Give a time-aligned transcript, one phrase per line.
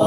[0.00, 0.06] 大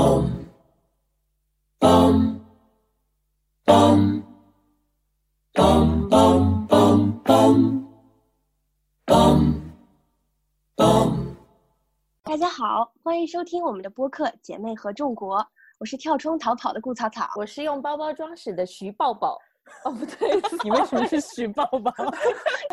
[12.36, 15.38] 家好，欢迎收听我们的播客《姐妹合众国》，
[15.78, 19.40] 我是跳窗逃跑的顾草草，我是用包包装屎的徐抱抱。
[19.86, 21.94] 哦，不对，你为什么是徐抱抱？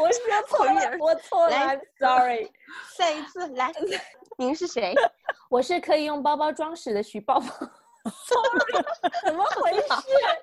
[0.00, 2.50] 我说错了，我错了，I'm sorry。
[2.96, 3.70] 再一次来，
[4.38, 4.94] 您是谁？
[5.50, 7.46] 我是可以用包包装屎的徐抱抱。
[9.26, 9.88] 怎么回事？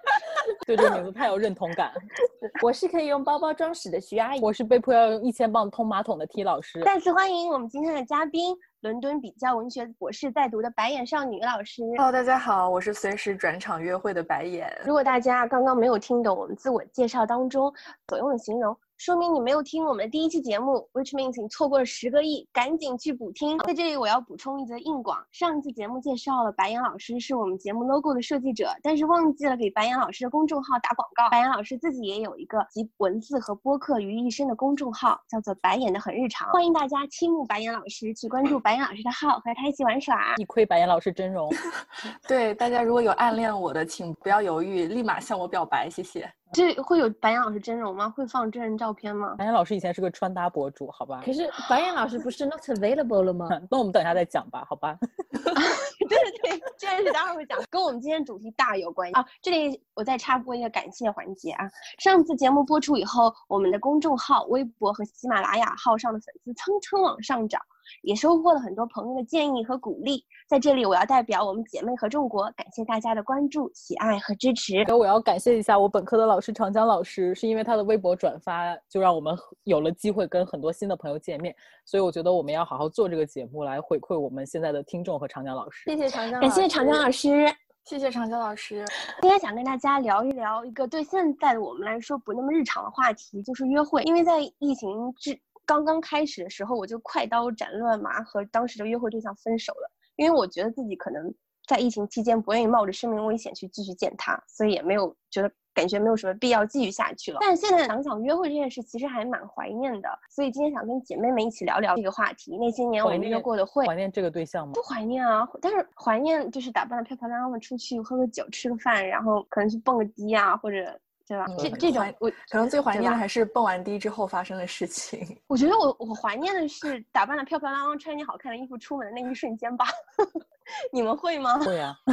[0.67, 1.93] 对这个名字太有认同感。
[2.61, 4.41] 我是可以用包包装屎的徐阿姨。
[4.41, 6.81] 我是被迫要用一千磅通马桶的 T 老师。
[6.83, 8.53] 再次欢迎我们今天的嘉宾。
[8.81, 14.71] 伦敦比较文学博士在读的白眼少女老师，Hello，大家好，我是随时转场约会的白眼。
[14.85, 17.73] 如果大家刚刚没有听懂我们自我介绍当中
[18.09, 18.77] 所用的形容。
[18.97, 23.55] 说明你没有听我们的第一期节目，which means 你错过了十个亿，赶紧去补听。
[23.59, 31.29] 在这里，我要补充一则硬广：上一期节目介绍了白岩老师是我们节目 logo 的设计者，但是忘记了给白岩老师的公众号打广告。
[31.29, 36.49] 白岩老师自己也有一个集文字和播客于一身的公众号，叫做“白岩的很日常”。
[36.51, 40.33] 欢迎大家倾慕白岩老师，去关注白岩老师的号，和他一起玩耍。
[40.37, 41.47] 一窥白岩老师真容。
[42.27, 46.27] 对大家，如果有暗恋我的，请不要犹豫，立马向我表白，谢谢。
[46.53, 48.09] 这会有白岩老师真容吗？
[48.09, 49.35] 会放真人照片吗？
[49.37, 51.21] 白岩老师以前是个穿搭博主，好吧？
[51.25, 53.47] 可是白岩老师不是 not available 了吗？
[53.69, 54.97] 那我们等一下再讲吧，好吧？
[55.31, 59.25] 对对对，这件事待会儿会讲，跟我们今天主题大有关系啊！
[59.41, 61.69] 这里我再插播一个感谢环节啊！
[61.99, 67.61] 上次节目播出以后，我们的公众号、微博和喜马拉雅号上的粉丝蹭蹭往上涨。
[68.03, 74.85] 也收获了很多朋友的建议和鼓励，在这里我要代表我们姐妹合众国感谢大家的关注、喜爱和支持。
[74.93, 81.55] 我要感谢一下我本科的老师长江老师，是因为他的微博转发，就让我们有了机会跟很多新的朋友见面。
[81.85, 85.89] 所以我觉得我们要好好做这个节目，来回馈我们现在的听众和长江老师。
[85.89, 87.47] 谢谢长江，感谢长江老师，
[87.85, 88.83] 谢谢长江老师。
[89.21, 94.03] 今天想跟大家聊一聊一个对现在的我们来说不那么日常的话题，就是约会。
[94.03, 101.31] 因为在疫情之刚刚开始的时候，我就快刀斩乱麻和当时的约会对象分手了，因为我觉得自己可能
[101.67, 107.39] 在疫情期间不愿意冒着生命危险去继续见他，所以也没有觉得感觉没有什么必要继续下去了。
[107.41, 112.57] 但现在想想约会这件事，其实还蛮怀念的，所以今天想跟姐妹们一起聊聊这个话题。
[112.57, 114.71] 那些年我们约过的会，怀念这个对象吗？
[114.73, 120.97] 不怀念啊，但是怀念就是打扮的漂漂亮亮的出去喝个酒、吃个饭，然后可能去蹦个迪啊，或者。
[121.27, 121.45] 对吧？
[121.59, 125.37] 这这种我可能最怀念的还是蹦完迪之后发生的事情。
[125.47, 129.85] 我觉得我我怀念的是打扮的漂漂亮亮、穿件好看的衣服出门的那一瞬间吧。
[130.91, 131.59] 你们会吗？
[131.59, 131.95] 会啊。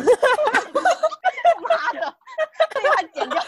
[1.62, 2.14] 妈的，
[2.70, 3.42] 这句话剪掉。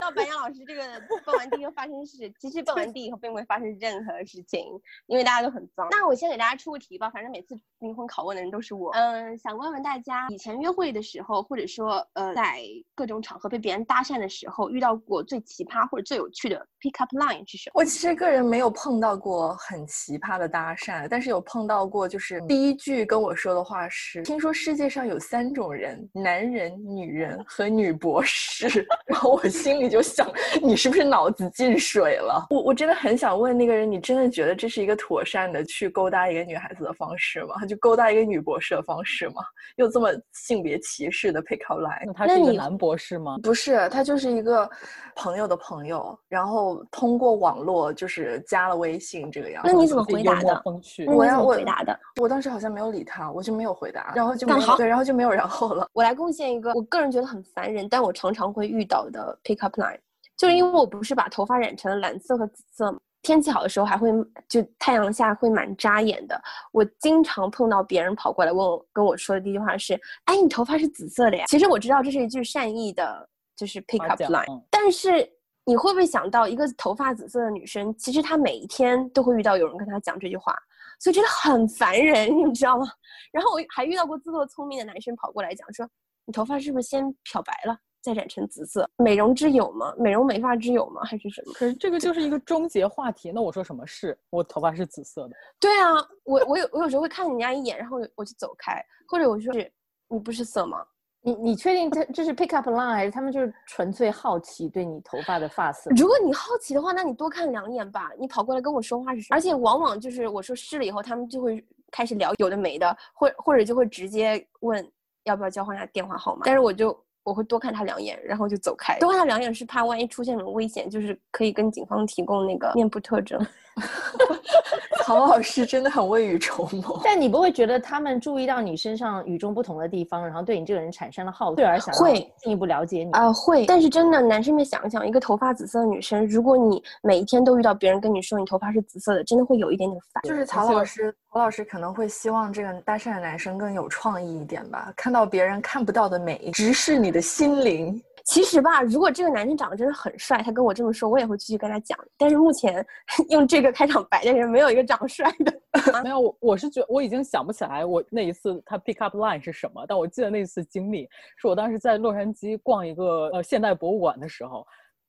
[0.00, 0.82] 到白杨老师这个
[1.24, 4.64] 蹦完迪又发生事，其实蹦完迪以后并不会发生任何事情，
[5.06, 5.88] 因为大家都很脏。
[5.90, 8.90] 那我先给大家出个题吧，反正每次灵魂拷问的人都是我。
[8.92, 12.62] 嗯，想问问大家，以前约会的时候，或者说呃，在
[12.94, 17.72] 各种场合被别人搭讪的时候，遇到过最奇葩或者最有趣的 pick up line 是什么？
[17.74, 28.86] 我其实个人没有碰到过很奇葩的搭讪，但是有碰到过，就是第一句跟我说的话是：听说世界上有三种人，男人、女人和女博士。
[29.08, 30.30] 然后我心里就想，
[30.62, 32.46] 你是不是脑子进水了？
[32.50, 37.64] 我我真的很想问那个人，你真的觉得这是一个妥善的去勾搭一个女孩子的方式吗？
[37.66, 39.36] 就勾搭一个女博士的方式吗？
[39.76, 42.04] 又这么性别歧视的 pick up line？
[42.04, 43.38] 那他是一个男博士吗？
[43.42, 44.68] 不是，他就是一个
[45.14, 49.72] 朋友的朋友，然后通过网络就是加了微信这个样子。
[49.72, 50.62] 那你怎么回答的？
[51.06, 55.86] 我要我回答的，我当时好像没有理他，我就没有回答，然后就对，然后就没有然后了。
[55.92, 59.98] 我来贡献一个，我个人觉得很烦人，但我常常会遇到的 pick up line。
[60.36, 64.10] 就是因为我不是把头发染成了蓝色和紫色，天气好的时候还会
[64.48, 66.38] 就太阳下会蛮扎眼的。
[66.72, 73.26] 我经常碰到别人跑过来问我，跟我说的第一句话是：“哎，你头发是紫色的呀？”其实我知道这是一句善意的，
[73.56, 74.62] 就是 pick up line。
[74.70, 75.26] 但是
[75.64, 80.54] 你会不会想到，一个头发紫色的女生，其实她每一天都会遇到有人跟她讲这句话，
[80.98, 82.86] 所以真的很烦人，你知道吗？
[83.32, 85.88] 然后我还遇到过自作聪明的男生跑过来讲说
[86.24, 89.92] ：“你头发是不是先漂白了？”再染成紫色，美容之友吗？
[89.98, 91.02] 美容美发之友吗？
[91.04, 91.52] 还是什么？
[91.54, 93.32] 可是这个就是一个终结话题。
[93.32, 94.16] 那我说什么是？
[94.30, 95.34] 我头发是紫色的。
[95.58, 99.72] 对啊，我我有我有时候会看人家一眼，然后我就走开，或者我说是，
[100.06, 100.86] 你不是色吗？
[101.26, 105.90] 你你确定这这是 pick up line 还是他们就是纯粹好奇对你头发的发色？
[105.96, 108.10] 如果你好奇的话，那你多看两眼吧。
[108.16, 109.36] 你跑过来跟我说话是什么？
[109.36, 114.88] 而且往往就是我说试了以后，他们就会开始聊有的没的，或或者就会直接问
[115.24, 116.42] 要不要交换下电话号码。
[116.44, 116.96] 但是我就。
[117.26, 118.96] 我会多看他两眼，然后就走开。
[119.00, 123.36] 多看他两眼是怕万一出现什么危险，就是可以跟警方提供那个面部特征。
[125.04, 127.00] 曹老师真的很未雨绸缪。
[127.04, 133.12] 但你不会觉得他们注意到你身上与众不同的地方，然后对你这个人产生了好奇，而想会进一步了解你？
[133.12, 140.22] 啊、会，但是真的，男生们想一想，一个头发紫色的女生，如果你每一天都遇到别人跟你说你头发是紫色的，真的会有一点点烦。
[140.24, 148.02] 就是曹老师，曹老师可能会希望这个搭讪的男生更有创意一点吧，看到别人看不到的美，直视你的心灵。
[148.26, 151.96] 其实吧，如果这个男生长得真的很帅，他跟我这么说，我也会继续跟他讲。
[152.18, 152.84] 但是目前
[153.30, 155.60] 用这个开场白的人，没有一个长帅的。
[156.02, 164.66] 没有，我我是觉我已经想不起来我那一次他 pick up line 是什么，但我记得那次经历是我当时在洛杉矶逛一个呃现代博物馆的时候，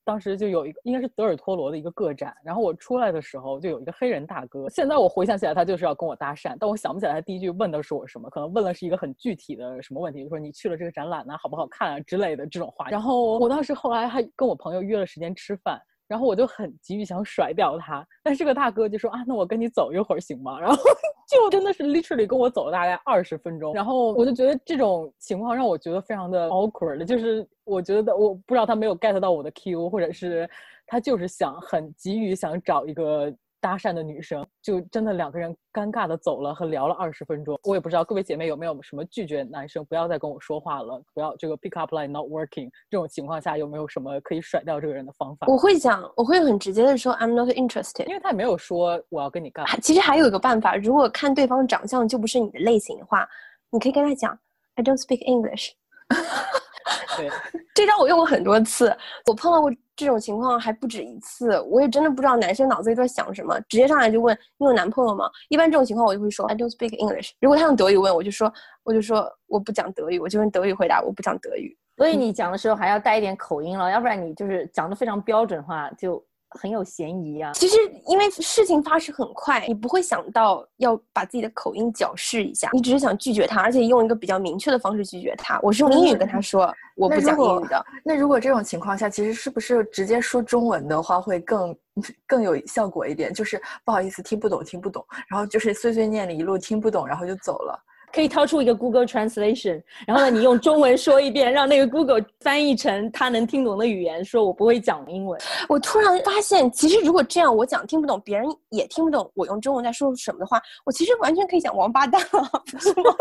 [0.08, 12.88] 当时就有一个应该是德尔托罗的一个个展，然后我出来的时候就有一个黑人大哥，现在我回想起来他就是要跟我搭讪，但我想不起来他第一句问的是我什么，可能问的是一个很具体的什么问题，就说你去了这个展览呢、好不好看啊之类的这种话。
[12.88, 15.78] 然后我当时后来还跟我朋友约了时间吃饭。
[16.08, 20.58] 然后我就很急于想甩掉他，但是这个大哥就说啊，那我跟你走一会儿行吗？
[20.58, 20.76] 然后
[21.30, 30.48] 就真的是 literally 跟我走了大概二十分钟，然后我就觉得这种情况让我觉得非常的 awkward，就是我觉得我不知道他没有 get 到我的 Q，或者是
[30.86, 37.58] 他就是想很急于想找一个搭讪的女生，就真的两个人尴尬的走了和聊了二十分钟。
[37.64, 45.46] 我也不知道各位姐妹有没有什么拒绝男生不要再跟我说话了，不要这个 pick up line not working 这种情况下有没有什么可以甩掉这个人的方法？
[45.48, 53.28] 我会讲，我会很直接的说 I'm not interested，因为他也没有说我要跟你干其实还有一个办法，如果看对方长相就不是你的类型的话，
[53.70, 54.38] 你可以跟他讲
[54.74, 55.72] I don't speak English。
[57.16, 57.28] 对，
[57.74, 58.96] 这招我用过很多次，
[59.26, 61.60] 我碰到过这种情况还不止一次。
[61.62, 65.28] 我也真的不知道男生脑子里在想什么，直接上来就问你有男朋友吗？
[65.48, 67.32] 一般这种情况我就会说 I don't speak English。
[67.40, 68.52] 如果他用德语问，我就说
[68.84, 71.76] 我就说我不讲德语，我就用德语回答我不讲德语。
[71.96, 77.52] 所以你讲的时候还要带一点口音了，要不然你就是讲的非常标准化，就很有嫌疑啊。
[77.52, 85.58] 其实因为事情发生很快，你不会想到要把自己的口音矫饰一下，你只是想拒绝他，而且用一个比较明确的方式拒绝他。
[85.62, 87.84] 我是用英语跟他说我不讲英语的。
[88.04, 91.76] 那如果这种情况下，其实是不是直接说中文的话会更
[92.26, 93.32] 更有效果一点？
[93.32, 97.84] 就是不好意思，听不懂，听不懂，然后就是碎碎念了一路听不懂，然后就走了。
[98.12, 105.40] 可以掏出一个 Google Translation，然后呢，你用中文说一遍，让那个 Google 翻译成他能听懂的语言，说我不会讲英文。
[105.68, 113.14] 我突然发现，其实如果这样，我讲听不懂，别人也听不懂我用中文在说什么的话，我其实完全可以讲王八蛋啊，不是吗？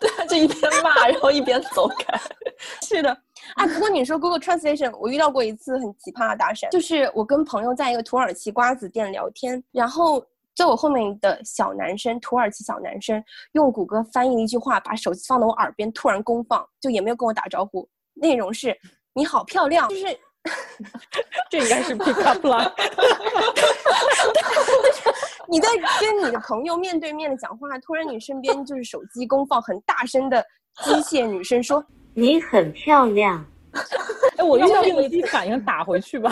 [0.00, 2.20] 对，就一边骂，然后一边走开。
[2.82, 3.10] 是的，
[3.56, 13.22] 啊，不过你说 Google Translation，我遇到过一次很奇葩的搭讪， 就是我跟朋友在一个土耳其瓜子店聊天，然后在我后面的小男生，土耳其小男生
[13.52, 18.76] 用谷歌翻译了一句话，把手机放到我耳边，突然公放，就也没有跟我打招呼，内容是
[19.14, 20.06] “你好漂亮”，就是。
[21.48, 22.70] 这应该是 pick up line。
[25.48, 30.44] 你在跟你的朋友面对面的讲话，突然你身边就是手机公放很大声的
[30.82, 33.42] 机械女生说你很漂亮。
[34.36, 36.30] 哎，我遇到这个一个反应打回去吧。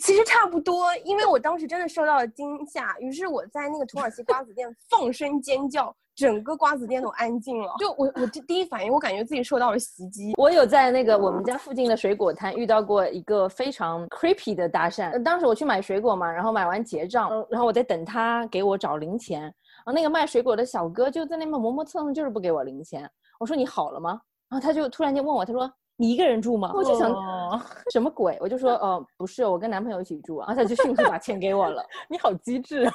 [0.00, 7.74] 其实差不多，因为我当时真的受到了惊吓，于是我在那个土耳其瓜子店放声尖叫，整个瓜子店都安静了。
[7.78, 10.32] 就我我这第一反应，我感觉自己受到了袭击。
[10.38, 15.10] 我有在那个我们家附近的水果摊遇到过一个非常 creepy 的搭讪。
[15.12, 19.52] 呃当时我去买水果嘛，然后买完结账，呃然后我在等他给我找零钱，然
[19.86, 23.08] 后那个卖水果的小哥就在那边磨磨蹭蹭，就是不给我零钱。
[23.38, 24.20] 我说你好了吗？
[24.48, 25.70] 然后他就突然间问我，他说
[26.02, 26.72] 你一个人住吗？
[26.74, 28.36] 我就想、哦 什么鬼？
[28.40, 30.40] 我就说呃 不是，我跟男朋友一起住。
[30.40, 31.80] 然后他就迅速把钱给我了。
[32.10, 32.92] 你好机智啊！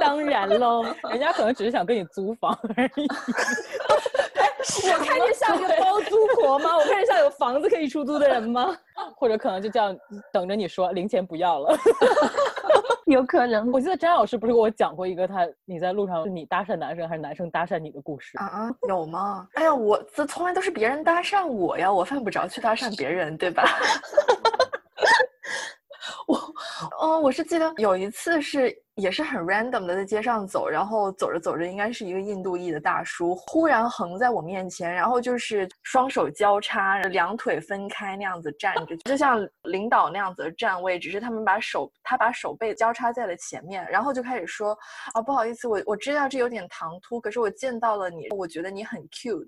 [0.00, 3.06] 当然喽，人家可能只是想跟你租房而已。
[4.58, 6.76] 我看着像一个包租婆吗？
[6.76, 8.76] 我看着像有房子可以出租的人吗？
[9.16, 9.96] 或者可能就这样
[10.32, 11.76] 等着你说零钱不要了。
[13.06, 18.36] 有可能，我记得詹老师不是跟我讲过一个他你在路上是你搭讪男生还是男生搭讪你的故事？
[18.36, 19.46] 啊，有吗？
[19.54, 23.64] 哎呀，我这从来都是别人搭讪我呀，我犯不着去搭讪别人，对吧？
[26.26, 26.38] 我，
[27.00, 44.76] 哦，我是记得有一次是也是很 random 的在街上走，然后走着走着，应该是一个印度裔的大叔，忽然横在我面前，然后就是双手交叉，两腿分开那样子站着，就像领导那样子的站位，只是他们把手他把手背交叉在了前面，然后就开始说
[45.14, 49.46] 啊，不好意思，我我知道这有点唐突，可是我见到了你，我觉得你很 cute，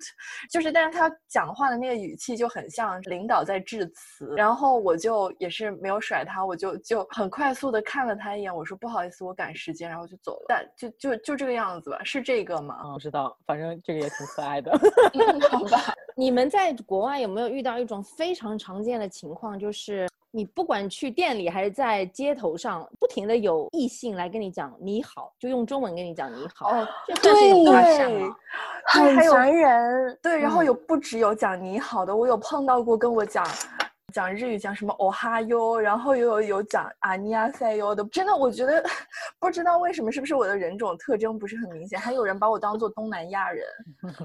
[0.49, 10.47] 就是但是他讲话的那个语气就很像领导在致辞，然后我就也是没有甩他，我就就很快速的看了他一眼，我说不好意思，我赶时间，然后就走了。
[10.49, 12.81] 但就就就这个样子吧，是这个吗？
[12.85, 14.71] 嗯，知道，反正这个也挺可爱的。
[15.51, 28.37] 好吧，你们在国外有没有遇到一种非常常见的情况，就是你不管去店里还是在街头上，不停的有异性来跟你讲你好，就用中文跟你讲你好，哦，这算是一种搭讪对吗？
[28.87, 30.19] 很还有烦人。
[30.23, 33.45] 对，然后嗯有不只有讲你好的，我有碰到过跟我讲
[34.11, 38.85] 讲日语讲什么哦哈哟，然后又有有讲阿尼亚塞哟的，真的我觉得
[39.39, 41.99] 不知道为什么，是不是我的人种特征不是很明显？
[41.99, 43.65] 还有人把我当做东南亚人，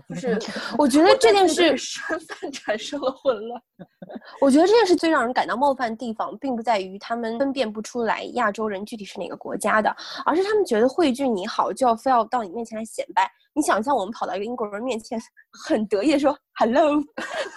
[0.09, 0.39] 就是
[0.77, 3.61] 我觉得这件事身份产生了混乱。
[4.41, 13.29] 我觉得这件事最让人感到冒犯的地方，并不在于他们分辨不出来亚洲人具体是哪个国家的，而是他们觉得汇聚你好就要非要到你面前来显摆。
[13.55, 15.17] 你想象我们跑到一个英国人面前，
[15.65, 17.01] 很得意的说 “hello”，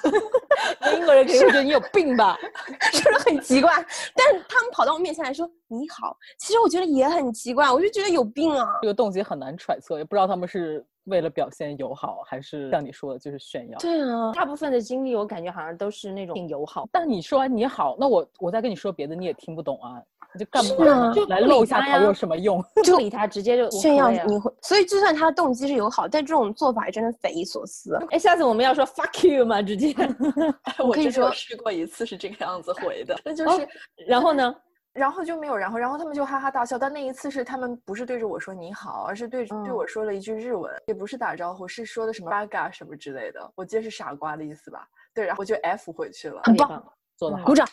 [0.94, 2.38] 英国人肯定会觉得你有病吧？
[2.94, 3.72] 是不是很奇怪？
[4.14, 8.78] 但是他们跑到我面前来说你好，其实我觉得也很奇怪，我就觉得有病啊。
[8.80, 13.76] 这个动机很难揣测，也不知道他们是为了表现友好，还是像你说的，就是炫耀。
[13.80, 16.88] 对啊，大部分的经历我感觉好像都是那种挺友好。
[16.92, 22.62] 但你说完你好，那我我再跟你说别的，你也听不懂啊，你就干是嘛呢啊就来不理他呀露一下头有什么用？
[22.82, 27.98] 就不理他，直接就炫耀你会，所以就算他的动机是友好，但这种做法也真的匪夷所思。
[28.10, 29.62] 哎，下次我们要说 fuck you 吗？
[29.62, 29.94] 直接。
[30.78, 33.68] 我可以说试过一次是这个样子回的， 那就哦是。
[34.06, 34.54] 然后呢？
[34.94, 36.76] 然后就没有然后，然后他们就哈哈大笑。
[36.76, 44.84] 但那一次是他们不是对着我说你好，而是对对嗯我说了一句日文，也不是打招呼，是说的什么 “baga” 什么之类的，我记得是傻瓜的意思吧？
[45.14, 46.40] 对，然后我就 F 回去了。
[46.44, 46.84] 很棒
[47.16, 47.54] 做得好鼓。
[47.54, 47.68] 掌，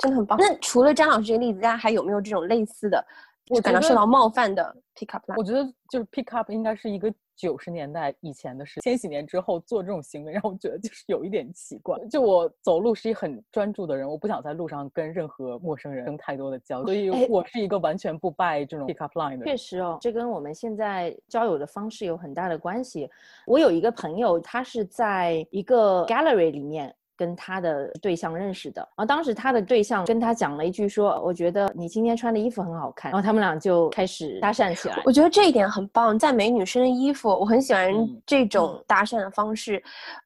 [0.00, 0.38] 真的很棒。
[0.38, 3.04] 那除了张老师这个例子，大家还有没有这种类似的，
[3.48, 5.34] 我感到觉得受到冒犯的 pick up line？
[5.36, 11.98] 我觉得就是 pick up 应该是一个九十年代以前的事，千禧年之后做这种行为，让我觉得就是有一点奇怪。
[12.10, 19.44] 就我走路是一很专注的人，我不想在路上跟任何陌生人生太多的交集，所哎以我是一个完全不 buy 这种 pick up line 的人。
[19.44, 23.10] 确实哦，这跟我们现在交友的方式有很大的关系。
[23.46, 26.94] 我有一个朋友，他是在一个 gallery 里面。
[27.20, 35.02] 跟他的对象认识的，然后当时他的对象跟他讲了一句说：“我觉得你今天穿的衣服很好看。”然后他们俩就开始搭讪起来。
[35.04, 39.82] 我觉得这一点很棒，赞美女生的衣服，我很喜欢嗯这种搭讪的方式。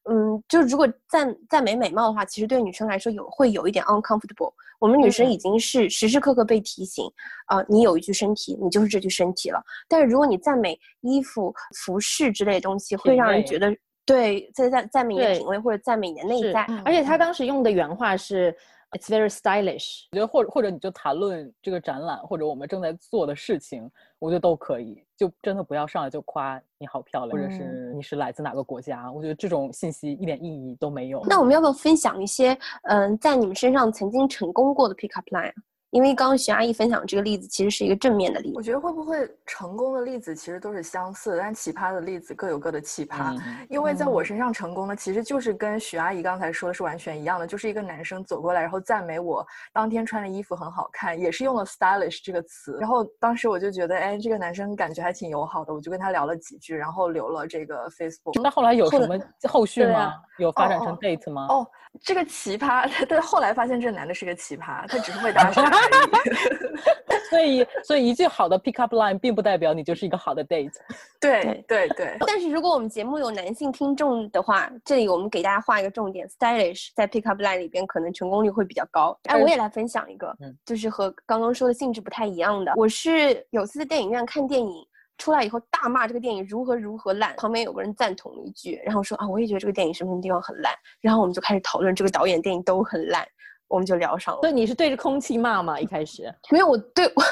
[0.09, 4.53] 嗯，就如果赞赞美美貌的话，其实对女生来说有会有一点 uncomfortable。
[4.79, 7.11] 我们女生嗯已经是时时刻刻被提醒，
[7.47, 9.61] 啊、你有一具身体，你就是这具身体了。
[9.89, 13.75] 但是如果你赞美衣服、服饰之类的东西，会让人觉得
[14.07, 16.63] 对，在赞赞美你的对品味或者赞美你的内是在。
[16.85, 18.55] 而且他当时用的原话是
[18.93, 20.07] "It's very stylish"。
[20.13, 25.03] 我觉得或者或者你就谈论这个展览或者我们正在做的事情，我觉得都可以。
[25.17, 29.11] 就真的不要上来就夸你好漂亮，或者嗯是你是来自哪个国家。
[29.11, 31.23] 我觉得这种信息一点意义都没有。
[31.25, 35.53] 那我们要不要分享一些嗯、在你们身上曾经成功过的 pick up line？
[35.95, 38.55] 啊因为刚刚徐阿姨分享这个例子，其实是一个正面的例子。
[38.57, 43.33] 我觉得会不会成功的例子其实都是相似的，但奇葩的例子各有各的奇葩。
[43.35, 52.77] 嗯因为在我嗯身上成功的，其实就是跟徐阿姨刚才说的是完全一样的，就是一个男生走过来，然后赞美我当天穿的衣服很好看，也是用了 stylish 这个词。
[52.81, 58.41] 然后当时我就觉得，哎，这个男生感觉还挺友好的，我就跟他聊了几句，然后留了这个 Facebook。
[58.43, 59.99] 那后来有什么后续吗？
[60.01, 61.47] 啊有发展成哦 date 吗？
[61.49, 61.67] 哦，
[62.03, 65.84] 这个奇葩， 但后来发现这个男的是个奇葩，他只是会搭讪而已。
[67.31, 70.73] 所以所以一句好的 pick up line 并不代表你就是一个好的 date。
[71.21, 79.19] 对 对对，但是如果我们节目有男性听众的话，这里我们给大家画一个重点，stylish 在 pick up line 里边可能成功率会比较高。
[79.25, 82.73] 哎，我也来分享一个，嗯就是和刚刚说的性质不太一样的。
[82.77, 84.87] 我是有次在电影院看电影。
[85.17, 93.25] 出来以后大骂这个电影如何如何烂，旁边有个人赞同了一句，然后说啊，我也觉得这个电影什么什么地方很烂，然后我们就开始讨论这个导演电影都很烂，
[93.69, 94.41] 我们就聊上了。
[94.41, 95.81] 对你是对着空气骂吗？
[95.81, 96.33] 一开始？
[96.51, 97.23] 没有，我对我，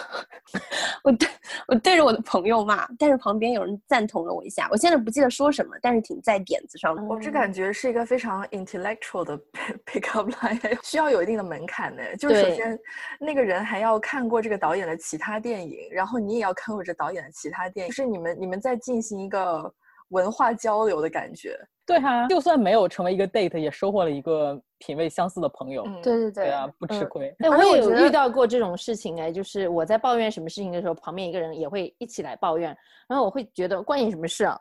[1.05, 1.29] 我对
[1.69, 4.69] 我对着我的朋友骂，但是旁边有人赞同了我一下。
[4.71, 7.03] 我现在不记得说什么，但是挺在点子上的。
[7.03, 9.39] 我这感觉是一个非常 intellectual 的
[9.87, 12.17] pick up line，需要有一定的门槛的。
[12.17, 12.79] 就是首先，
[13.21, 19.73] 那个人还要看过这个导演的其他电影，然后你也要看过这导演的其他电影，就是你们你们在进行一个
[20.09, 21.59] 文化交流的感觉。
[21.85, 25.83] 对啊，就算没有成为一个 date，也收获了一个品味相似的朋友。
[25.87, 27.35] 嗯，对对对，对啊，不吃嗯亏。
[27.41, 32.77] 哎，而我也有遇到过这种事情哎，就是我在抱怨什么事情的时候，旁边一个人也会一起来抱怨，
[33.09, 34.61] 然后我会觉得关你什么事啊？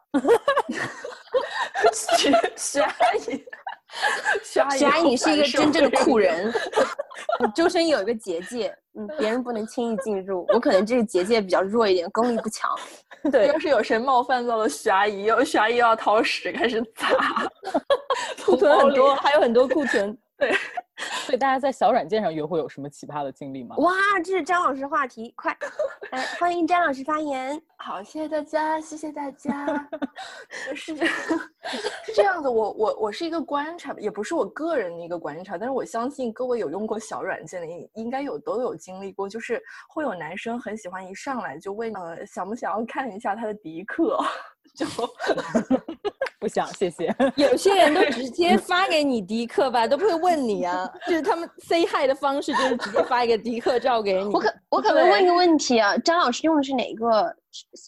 [1.93, 2.89] 徐徐阿
[3.27, 3.45] 姨，
[4.43, 6.45] 徐阿姨，徐阿姨，是一个真正的 酷人。
[6.45, 6.53] 人，
[7.41, 10.45] 你周身有一个结界，嗯，别人不能轻易进入。
[10.49, 12.69] 我可能这个结界比较弱一点，功力不强。
[13.31, 17.09] 对要，是有谁冒犯到了徐阿姨，又徐阿姨又要掏屎开始砸，
[18.43, 20.17] 库存很多， 还有很多库存。
[21.25, 23.75] 所以大家在小软件上约会有什么奇葩的经历吗？
[23.77, 23.91] 哇，
[24.23, 25.55] 这是张老师话题，快！
[26.11, 27.59] 来，欢迎张老师发言。
[27.77, 29.89] 好，谢谢大家，谢谢大家。
[30.75, 44.19] 是这是这样子，我我我是一个观察，也不是我个人的一个观察，但是我相信各位有用过小软件的，应应该有都有经历过，就是会有男生很喜欢一上来就问，呃，想不想要看一下他的迪克？
[44.75, 44.85] 就
[46.41, 47.15] 不想，谢谢。
[47.37, 50.89] 有些人都直接发给你迪克吧，都不会问你啊。
[51.07, 54.33] 就是他们 say hi 的方式，就是直接发一个迪克照给你。
[54.33, 57.31] 我可我可能问一个问题啊，张老师用的是哪个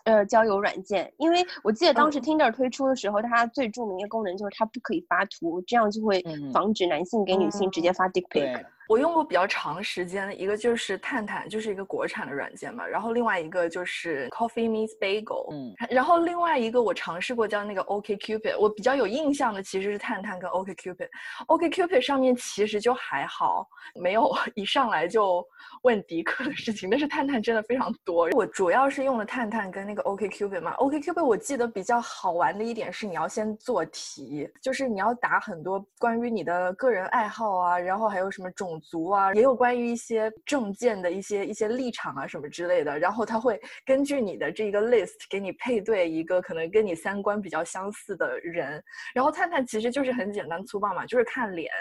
[0.06, 1.12] 呃交友软件？
[1.18, 8.66] 因为我记得当时 Tinder 推出的时候，它最著名的功能就是它不可以发图，这样就会防止男性给女性直接发 dick pic。
[8.90, 12.86] 我用过比较长时间的一个就是探探，就是一个国产的软件嘛。
[12.86, 15.74] 然后另外一个就是 Coffee Meets Bagel，嗯。
[15.90, 21.08] 然后另外一个我尝试过叫那个 OK Cupid，我比较有印象的其实是探探跟 OK Cupid。
[21.48, 23.66] OK Cupid 上面其实就还好，
[23.96, 25.44] 没有一上来就
[25.84, 26.90] 问迪克的事情。
[26.90, 28.28] 但是探探真的非常多。
[28.34, 30.74] 我主要是用了探探跟那个 OK Cupid 嘛。
[30.74, 38.74] OK Cupid 我记得比较好玩的一点是你要先做题，就是你要答很多关于你的个人爱好啊，然后还有什么种。
[38.84, 48.84] 族啊，也有关于一些政见的一些一些立场啊什么之类的，然后他会根据你的这一个 list 给你配对一个可能跟你三观比较相似的人，
[49.14, 51.72] 然后探探其实就是很简单粗暴嘛，就是看脸，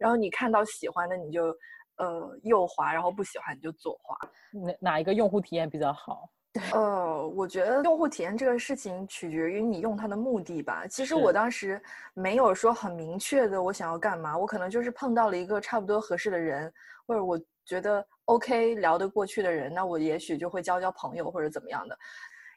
[0.00, 1.44] 然后你看到喜欢的你就
[1.98, 4.16] 呃右滑，然后不喜欢你就左滑，
[4.52, 6.28] 哪哪一个用户体验比较好？
[6.72, 10.86] 呃，我觉得用户体验这个事情取决于你用它的目的吧。
[10.86, 11.80] 其实我当时
[12.12, 16.70] 没有说很明确的我想要干嘛，我可能就是碰到了一个差不多合适的人，
[17.06, 21.98] 或者我觉得 OK 聊得过去的人，那我也许就会交交朋友或者怎么样的。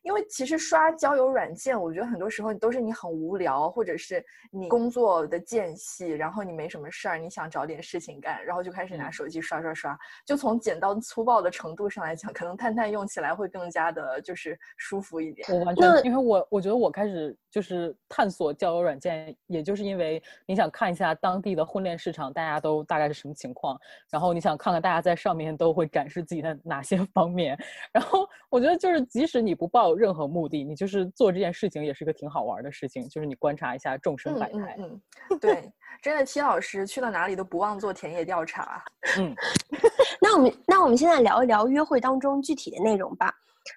[0.05, 9.97] 因为其实刷交友软件，我觉得很多时候都是你很无聊，或者是你工作的间隙，然后你没什么事儿，你想找点事情干，然后就开始拿手机刷刷刷。
[10.23, 15.47] 就从简单粗暴的程度上来讲，可能探探用起来会更加的就是舒服一点。
[15.51, 23.75] 我完全，因为我我觉得我开始就是探索交友软件，也就是因为你想看一下当地的婚恋市场，大家都大概是什么情况，
[24.11, 27.57] 然后你想看看大家在上面都会展示自己的哪些方面，
[27.91, 29.94] 然后我觉得就是即使你不报。
[29.95, 33.07] 任何目的，你就是做这件事情，也是一个挺好玩的事情。
[33.09, 34.75] 就是你观察一下众生百态。
[34.79, 35.01] 嗯，
[35.39, 35.71] 对，
[36.01, 38.83] 真的，T 老师去到哪里都不忘做田野调查。
[39.17, 39.35] 嗯，
[40.21, 43.33] 那我们那我们现在聊一聊约会当中具体的内容吧。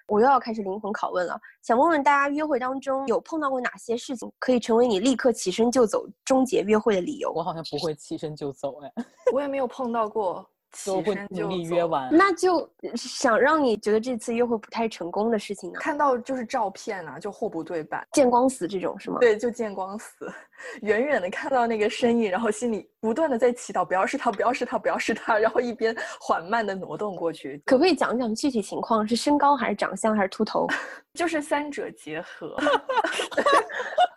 [0.07, 7.31] 我又要开始灵魂拷问了，想问问大家，约会当中有碰到过哪些事情可以成为你立刻起身就走、终结约会的理由？
[7.33, 8.93] 我好像不会起身就走，哎，
[9.33, 10.47] 我也没有碰到过。
[10.85, 15.79] 都会努力约完，那就想让你觉得这次约会不太成功的事情呢？
[15.79, 19.17] 看到就是照片啊，就货不对版，见光死这种是吗？
[19.19, 20.31] 对，就见光死，
[20.81, 27.61] 远远的看到那个身影，然后心里不断的在祈祷，不要是他，不要是他，不要是他，然后一边缓慢的挪动过去。
[27.65, 29.07] 可不可以讲讲具体情况？
[29.07, 30.67] 是身高还是长相还是秃头？
[31.15, 32.55] 就是三者结合，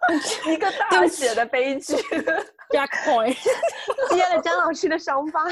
[0.53, 1.95] 一个大写的悲剧。
[2.73, 3.37] Jack Point
[4.15, 5.45] 接了张老师的伤疤，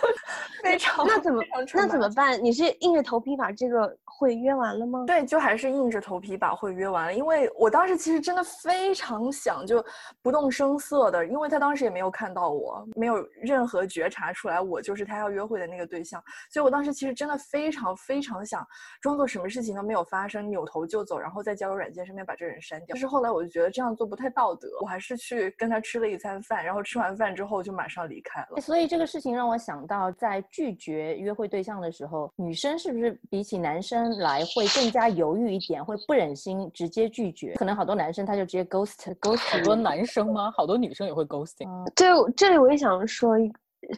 [0.64, 1.42] 非常那怎么
[1.74, 2.42] 那怎么办？
[2.42, 5.04] 你是硬着头皮把这个会约完了吗？
[5.06, 7.12] 对，就还是硬着头皮把会约完了。
[7.12, 9.84] 因为我当时其实真的非常想就
[10.22, 18.66] 不动声色的，因为他当时也没有看到我，没有任何觉察出来我就是他要约会的那个对象，所以我当时其实真的非常非常想
[19.02, 22.86] 装作什么事情都没有发生，扭头就走，然后在交友软件上面把这人删掉。
[22.94, 26.64] 但是后来我就觉得这样做不太道德，我还是去跟他吃了一餐饭。
[26.64, 37.54] 然后吃完饭之后就马上离开了，所以这个事情让我想到，在拒绝约会对象的时候，女生是不是比起男生来会更加犹豫一点，会不忍心直接拒绝？
[37.54, 39.38] 可能好多男生他就直接 ghost ghost。
[39.38, 40.52] 好多男生吗？
[40.56, 41.68] 好多女生也会 ghosting。
[41.94, 43.34] 对，这里我也想说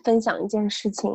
[0.03, 1.15] 分享一件事情，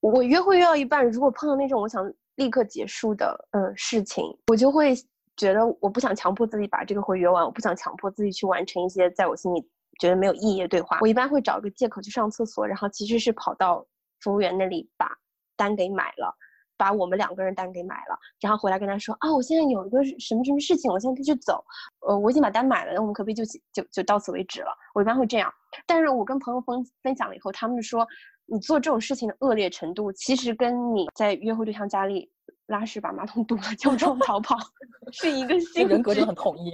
[0.00, 4.94] 我约会约到一半，如果碰到那种我想立刻结束的嗯事情，我就会
[5.40, 9.66] 觉得我不想强迫自己把这个会约完，我不想强迫自己去完成一些在我心里。
[9.98, 13.86] 觉得没有意义的对话，我一般会找个借口去上厕所，然后其实是跑到
[14.20, 15.10] 服务员那里把
[15.56, 16.34] 单给买了，
[16.78, 21.62] 把我们两个人单给买了，然后回来跟他说啊，我现在有一个什么什么事情，我现在可以去走，
[22.08, 24.72] 呃，我已经把单买了，那我们可不可以就就就到此为止了？
[24.94, 25.52] 我一般会这样，
[25.86, 28.08] 但是我跟朋友分分享了以后，他们说
[28.46, 32.32] 你做这种事情的恶劣程度，其实跟你在约会对象家里。
[32.70, 34.56] 拉屎把马桶堵了，就装逃跑，
[35.12, 36.70] 是一个性人格就很统一。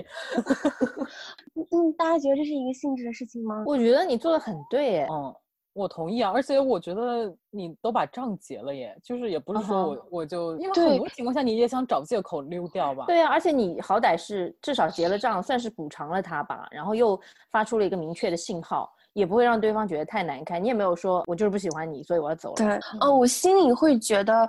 [1.72, 3.64] 嗯，大家觉得这是一个性质的事情吗？
[3.66, 5.08] 我觉得你做的很对，耶。
[5.10, 5.34] 嗯，
[5.72, 6.30] 我同意啊。
[6.34, 13.06] 而且我觉得你都把账结了耶，就是也不是说我我就因为很多情况下你也想找借口溜掉吧。
[13.06, 17.18] 对啊，而且你好歹是至少结了账，算是补偿了他吧，然后又
[17.50, 20.62] 发出了一个明确的信号，也不会让对方觉得太难看。
[20.62, 22.56] 你也没有说我就是不喜欢你，所以我要走了。
[22.56, 24.48] 对，哦，我心里会觉得。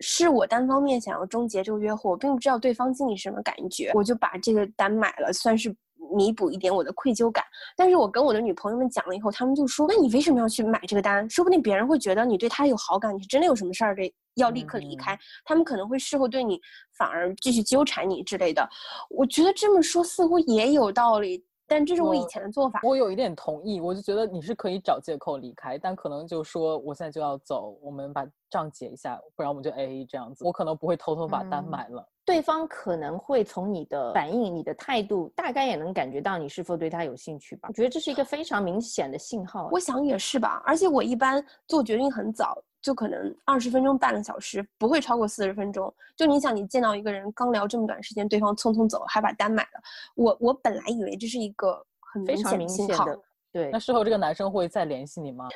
[0.00, 5.74] 是我单方面想要终结这个约会，我并不知道对方心里什么感觉，我就把这个单买了，算是
[6.14, 7.44] 弥补一点我的愧疚感。
[7.76, 11.28] 但是我跟我的女朋友们讲了以后，他们就说：“那你为什么要去买这个单？
[11.28, 15.18] 说不定别人会觉得你对他有好感，你是真的有什么事儿得要立刻离开。
[15.44, 16.60] 他们可能会事后对你
[16.96, 18.66] 反而继续纠缠你之类的。”
[19.10, 21.44] 我觉得这么说似乎也有道理。
[21.68, 23.78] 但这是我以前的做法，我有一点同意。
[23.78, 30.44] 我就觉得你是可以找借口离开，但可能就说我现在就要走，我们把账结一下，不然我们就 A A 这样子。
[30.44, 32.02] 我可能不会偷偷把单买了。
[32.24, 37.68] 对方可能会从你的反应、你的态度，大概也能感觉到你是否对他有兴趣吧。
[37.68, 39.68] 我觉得这是一个非常明显的信号。
[39.72, 40.62] 我想也是吧。
[40.66, 42.62] 而且我一般做决定很早。
[42.88, 45.94] 就可能二十分钟、半个小时，不会超过四十分钟。
[46.16, 49.70] 就你想，你见到一个人，刚聊这么短时间，对方匆匆走，还把单买了。
[50.14, 53.04] 我我本来以为这是一个很明显的信号，
[53.52, 53.68] 对。
[53.70, 55.46] 那事后这个男生会再联系你吗？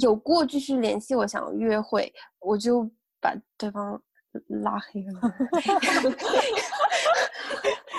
[0.00, 4.00] 有过继续联系，我想约会，我就把对方
[4.62, 5.20] 拉黑了。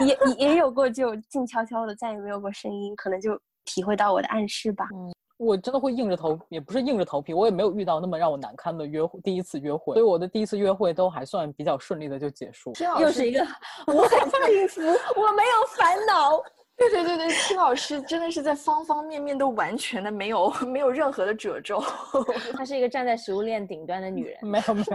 [0.03, 4.87] 也也有过就静悄悄的，再也没有过声音，可能就体会到我的暗示吧。
[4.95, 5.13] 嗯。
[5.39, 12.73] 我真的会硬着头，也不是硬着头皮，我也没有遇到那么让我难堪的约会，第一次约会，所以我的第一次约会都还算比较顺利的就结束。
[12.99, 13.39] 又是一个
[13.87, 16.37] 我很幸福，我没有烦恼。
[16.75, 21.81] 对对对对，青老师真的是在方方面面都完全的没有没有任何的褶皱。
[22.55, 24.37] 她是一个站在食物链顶端的女人。
[24.41, 24.87] 没有没有，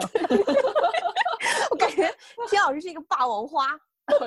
[1.71, 2.07] 我感觉
[2.49, 3.67] 青老师是一个霸王花。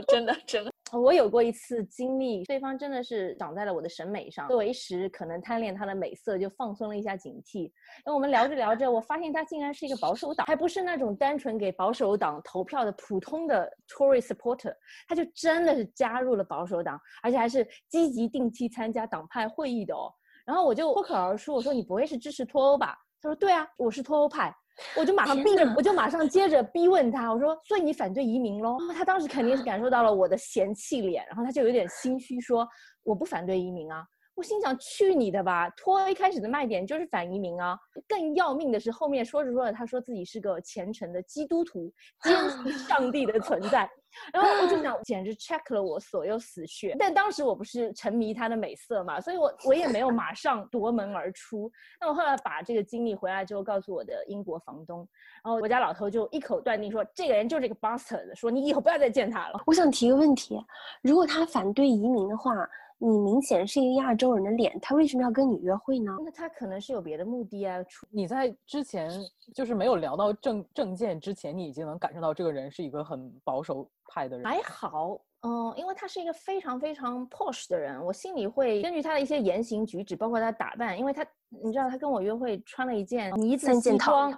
[0.07, 0.71] 真的真的。
[0.93, 7.69] 我有过一次经历，对方真的是长在了我的审美上，我一时可能贪恋他的美色，就放松了一下警惕。
[8.05, 14.73] 那我们聊着聊着，我发现他竟然是一个保守党，还不是那种单纯给保守党投票的普通的 Tory supporter，
[15.09, 20.09] 他就真的是加入了保守党，而且还是积极定期参加党派会议的哦。
[20.45, 24.55] 然后我就脱口而出，我说：“你不会是支持脱欧吧？”他说：“对啊，我是脱欧派。”
[24.95, 25.43] 我就马上逼，
[25.75, 32.67] 我就马上接着逼问他，我说：“所以你反对移民喽？”他当时肯定是感受到了我的嫌弃脸，然后他就有点心虚说
[33.03, 34.05] ：“我不反对移民啊。”
[34.37, 35.67] 我心想：“去你的吧！
[35.71, 37.75] 脱一开始的卖点就是反移民啊。”
[38.07, 43.89] 更要命的是后面说着说着，他说自己是个虔诚的基督徒，坚 信上帝的存在。
[44.31, 46.95] 然后我就想，简直 check 了我所有死穴。
[46.99, 51.71] 但当时我不是沉迷他的美色嘛，所以我我也没有马上夺门而出。
[51.99, 54.99] 那我后来把这个经历回来之后，告诉我的英国房东，
[55.43, 59.63] 然后我家老头就一口断定说，这个人就是这个 bastard，说你以后不要再见他了。
[59.65, 60.63] 我想提个问题，
[61.01, 62.53] 如果他反对移民的话。
[62.99, 66.17] 你明显是一个亚洲人的脸，他为什么要跟你约会呢？
[66.25, 67.77] 那他可能是有别的目的啊。
[68.09, 69.09] 你在之前
[69.53, 74.45] 就是没有聊到证证件之前，你已经能感受到这个人是一个很保守派的人。
[74.45, 84.33] 还好，嗯，因为他是一个非常非常 posh 的人，我心里会根据他的一些言行举止，包括他打扮，因为他你知道他跟我约会穿了一件呢子西装，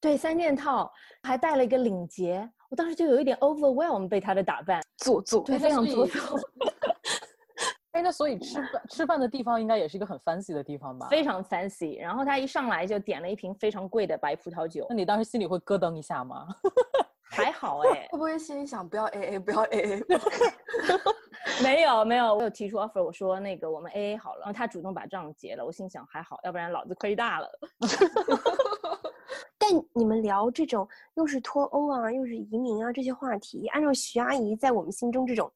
[0.00, 0.88] 对，三件套，
[1.24, 6.20] 还带了一个领结，我当时就有一点 overwhelm 被他的打扮做作，对，非常做作。
[7.94, 11.06] 哎，那所以吃饭吃饭的地方应该也是一个很 fancy 的地方吧？
[11.08, 12.00] 非常 fancy。
[12.00, 14.84] 然后他一上来就点了一瓶非常贵的白葡萄酒。
[14.90, 16.48] 那你当时心里会咯噔一下吗？
[17.30, 20.02] 还好哎，会不会心里想不要 A A 不要 A A？
[21.62, 24.40] 没有没有，我有提出 offer，我说那个我们 A A 好了。
[24.40, 27.48] 然后他主动把账结了，我心想还好，要不然老子亏大了。
[29.56, 35.50] 但你们聊这种又是脱欧啊，又是移民啊这些话题，按照徐阿姨在我们心中这种。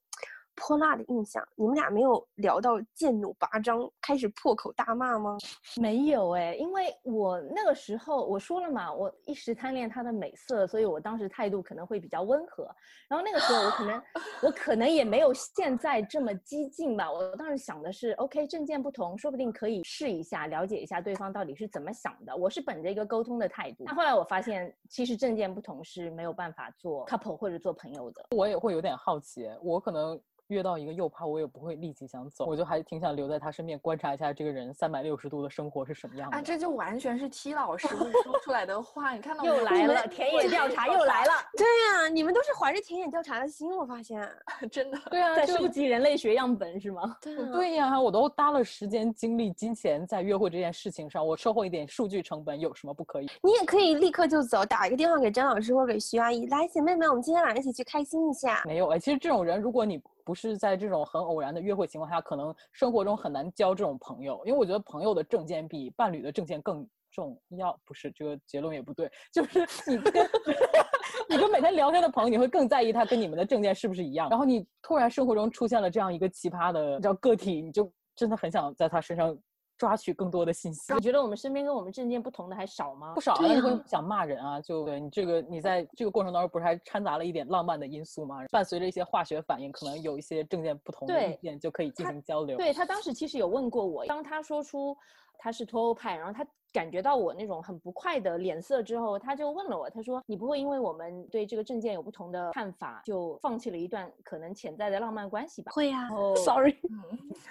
[0.58, 5.38] 泼辣的印象，你们俩没有聊到剑弩拔张，开始破口大骂吗？
[5.80, 12.68] 没有哎，因为我那个时候我说了嘛，我一时贪恋她的美色，所以我当时态度可能会比较温和。
[13.08, 14.02] 然后那个时候我可能
[14.42, 17.10] 我可能也没有现在这么激进吧。
[17.10, 22.36] 我当时想的是，OK，政见不同，说不定可以试一下，了解一下对方到底是怎么想的。
[22.36, 23.84] 我是本着一个沟通的态度。
[23.86, 28.26] 但后来我发现，其实政见不同是没有办法做 couple 或者做朋友的。
[28.36, 30.20] 我也会有点好奇，我可能。
[30.48, 36.36] 约到一个又怕我也不会立即想走，我就还挺想留在他身边观察一下这个人三百六十度的生活是什么样的。
[36.36, 39.12] 啊，这就完全是 T 老师说出来的话。
[39.12, 41.32] 你看到又来了，田野调查又来了。
[41.56, 44.26] 对呀，你们都是怀着田野调查的心，我发现
[44.72, 44.98] 真的。
[45.10, 47.16] 对啊，在收集人类学样本是吗？
[47.20, 53.28] 对呀，我都搭了时间、精力、金钱在约会这件事情上，我收获一点数据成本有什么不可以？
[53.42, 58.62] 你也可以立刻就走，打一个电话给张老师或者给徐阿姨，来，姐妹们，我们今天晚上一起去开心一下。
[58.64, 60.00] 没有哎，其实这种人，如果你。
[60.28, 67.74] 不是在这种很偶然的约会情况下，可能生活中很难交这种朋友，因为我觉得朋友的证件比伴侣的证件更重要。
[67.82, 70.28] 不是这个结论也不对，就是你跟
[71.30, 74.28] 你跟每天聊天的朋友，你会更在意他跟你们的证件是不是一样。
[74.28, 79.34] 然后你突然生活中出现了这样一个奇葩的叫个体，你就真的很想在他身上
[79.78, 80.92] 抓取更多的信息。
[80.92, 83.14] 你觉得我们身边跟我们证件不同的还少吗？
[83.14, 88.44] 不少，对但是会啊想骂人啊，就对你这个你在这个过程当中不是还掺杂了一点浪漫的因素吗？
[88.50, 92.56] 伴随着一些化学反应，可能有一些证件不同的意见就可以进行交流。
[92.56, 94.96] 对他当时其实有问过我，当他说出
[95.38, 106.76] 他是脱欧派，然后他感觉到我那种很不快的脸色之后，他就问了我，他说：“你不会因为我们对这个证件有不同的看法，就放弃了一段可能潜在的浪漫关系吧？”会呀、 哦 s o r r y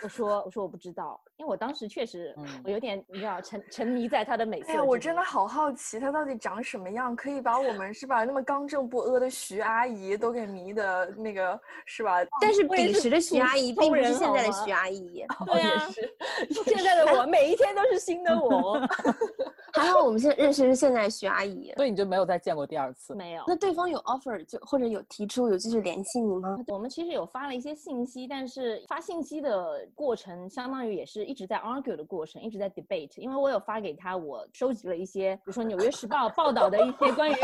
[0.04, 4.68] 我说：“我说我不知道，因为我当时确实嗯我有点你知道沉沉迷在他的美色。
[4.72, 12.18] 哎呀，我真的好好奇他到底长什么样，可以把我们是吧那么刚正不阿的徐阿姨都给迷的那个是吧？
[12.40, 15.90] 但是彼时的徐阿姨并不是现在的徐阿姨， 对啊，
[16.66, 18.80] 现在的我每一天都是新的我。
[19.74, 21.72] 还好我们现在认识是现在的徐阿姨。
[21.76, 23.14] 所以你就没有再见过第二次？
[23.14, 26.58] 没有，那对方有 offer 就或者有提出有继续联系你吗？
[26.68, 33.20] 我们其实有发了一些信息，但是发信息的过程相当于也是一直在 argue 的过程，一直在 debate。
[33.20, 37.36] 因为我有发给他，我收集了一些，比如说《纽约时报》报道的一些关于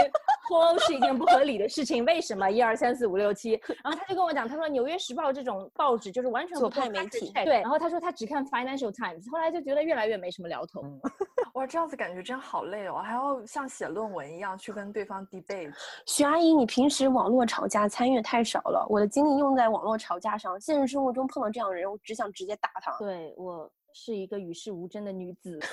[0.47, 3.59] 脱欧是一件不合理的事情，为什么一二三四五六七？
[3.83, 10.81] 然后他就跟我讲，他说《纽约时报》这种报纸就是完全不看媒体对，然后他说他只看 Financial Times，后来就觉得越来越没什么聊头。
[10.83, 11.01] 嗯
[11.53, 15.71] 哇，这样子感觉真好累哦，还要像写论文一样去跟对方 debate。
[16.07, 22.97] 徐阿姨，你平时网络吵架参与太少了，我的精力用在网络吵架上，现实生活中碰到这样的人，我只想直接打他。
[22.97, 25.59] 对我是一个与世无争的女子。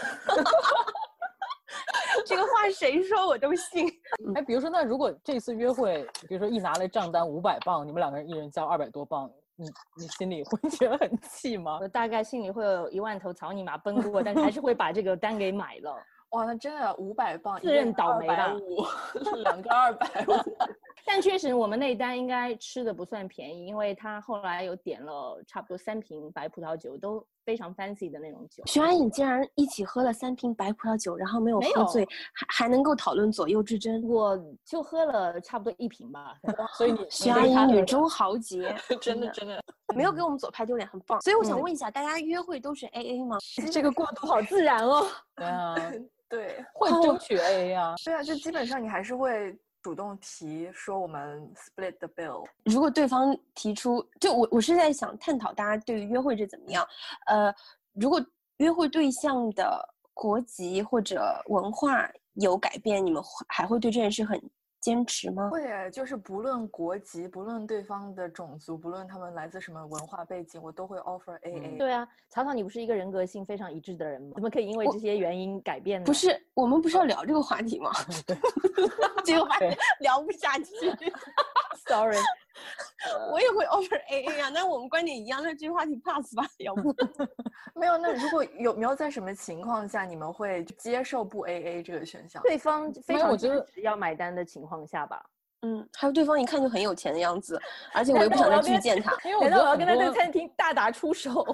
[2.27, 3.89] 这个话谁说我都信。
[4.35, 11.79] 哎，比如说，那如果这次约会，比如说一拿来账单五百磅，你们两个人一人交二百多磅，你你心里会 觉得很气吗？
[11.81, 15.97] 我大概心里会有一万头草泥马奔过，但是还是会把这个单给买了。
[16.31, 18.85] 哇，那真的五百磅，自认倒霉吧五，
[19.43, 20.33] 两个二百五。
[21.05, 28.63] 但确实，我们那单应该吃的不算便宜，因为他后来有点了差不多三瓶白葡萄酒，都非常 fancy 的那种酒。
[28.67, 34.01] 徐阿姨，你竟然一起喝了三瓶白葡萄酒，然后没有喝醉，还还能够讨论左右之争。
[34.09, 36.37] 我就喝了差不多一瓶吧。
[36.79, 39.61] 所以你徐阿姨女中豪杰， 真的真的，
[39.97, 41.21] 没有给我们左派丢脸，很棒。
[41.23, 43.37] 所以我想嗯问一下，大家约会都是 A A 吗？
[43.73, 45.05] 这个过渡好自然哦。
[45.35, 45.75] 对啊，
[46.31, 47.97] 对会争取 AA 啊。
[48.05, 52.45] 对啊，就基本上你还是会主动提说我们 split the bill。
[52.65, 56.87] 如果对方提出，就我我是在想探讨大家对于约会是怎么样，
[57.27, 57.55] 呃，
[57.95, 58.25] 如果
[58.59, 64.39] 约会对象的国籍或者文化有改变，你们还会对这件事很
[64.81, 65.51] 坚持吗？
[65.51, 71.77] 会耶，就是不论国籍，不论对方的种族，不论他们来自什么文化背景，我都会 offer AA。
[71.77, 74.33] 对啊，草草，你不是一个人格性非常一致的人吗？
[74.35, 76.07] 怎么可以因为这些原因改变呢？
[76.07, 77.91] 不是，我们不是要聊这个话题吗？
[79.25, 80.75] 结果发现对 聊不下去。
[81.87, 82.17] sorry，
[83.33, 86.95] 我也会 offer AA 啊，那我们观点一样，那这个话题 pass 吧，要不？
[87.79, 92.43] 没有，那如果有没有在什么情况下你们会接受不 AA 这个选项？
[92.43, 95.25] 对方非常没有我觉得坚持要买单的情况下吧。
[95.63, 97.61] 嗯，还有对方一看就很有钱的样子，
[97.93, 99.17] 而且我又不想再去见他。
[99.25, 101.45] 因为我觉得很难道我要跟他在餐厅大打出手，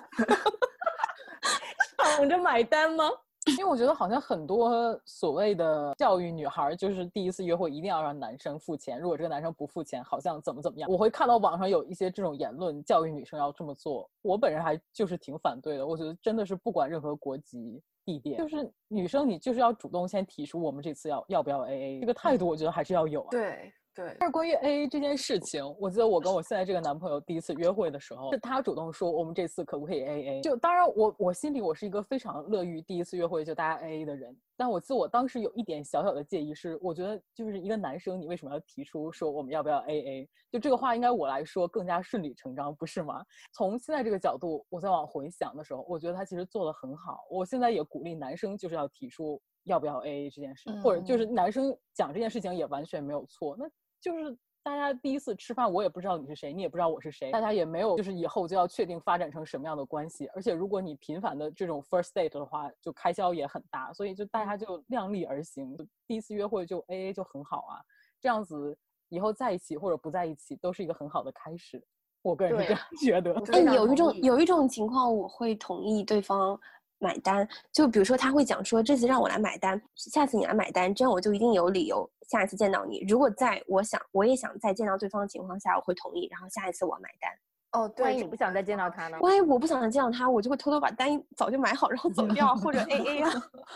[2.05, 3.11] 抢着买单吗？
[3.53, 10.91] 因为我觉得好像很多所谓的教育女孩儿，就是第一次约会一定要让男生付钱，如果这个男生不付钱，好像怎么怎么样。
[10.91, 14.11] 我会看到网上有一些这种言论，教育女生要这么做。
[14.23, 17.83] 我本人还就是挺反对的，我觉得真的是不管任何国籍。
[18.05, 23.29] 地点就是女生，你就是要主动先提出我们这次要要不要 AA 这个态度，我觉得还是要有啊。
[23.33, 30.43] 对对，但是关于 AA 这件事情，我记得我跟我现在这个男朋友第一次约会的时候，是他主动说我们这次可不可以 AA。
[30.43, 40.29] 就当然我我心里我是一个非常乐于第一次约会就大家 AA 的人，但我记得我当时有一点小小的介意是，我觉得就是一个男生你为什么要提出说我们要不要 AA？
[40.53, 43.25] 就这个话应该我来说更加顺理成章，不是吗？
[43.55, 47.25] 从现在这个角度，我再往回想的时候，我觉得他其实做的很好。
[47.31, 53.57] 我现在也鼓励男生就是要提出要不要 AA 这件事，或者就是男生讲这件事情也完全没有错。
[53.59, 53.67] 那
[54.01, 60.27] 就是大家第一次吃饭，我也不知道你是谁，你也不知道我是谁，大家也没有就是以后就要确定发展成什么样的关系。
[60.35, 67.81] 而且如果你频繁的这种 first date 的话，就开销也很大，所以就大家就量力而行，第一次约会就 AA 就很好啊，
[68.21, 68.77] 这样子
[69.09, 71.83] 以后在一起或者不在一起都是一个很好的开始。
[72.23, 73.35] 我个人是这样觉得。
[73.53, 76.59] 哎，有一种有一种情况，我会同意对方
[76.99, 77.49] 买单。
[77.73, 83.05] 就比如说，他会讲说，这次让我来买单，下次你来买单，这样我就一定有理由下一次见到你。
[83.09, 87.31] 如果在我想我也想再见到对方的情况下，我会同意，然后下一次我买单。
[87.73, 89.19] 哦，对，万一你不想再见到他呢？
[89.21, 93.31] 万一我不想再见到他，我就会偷偷把单早就买好，然后走掉，或者 A A 啊，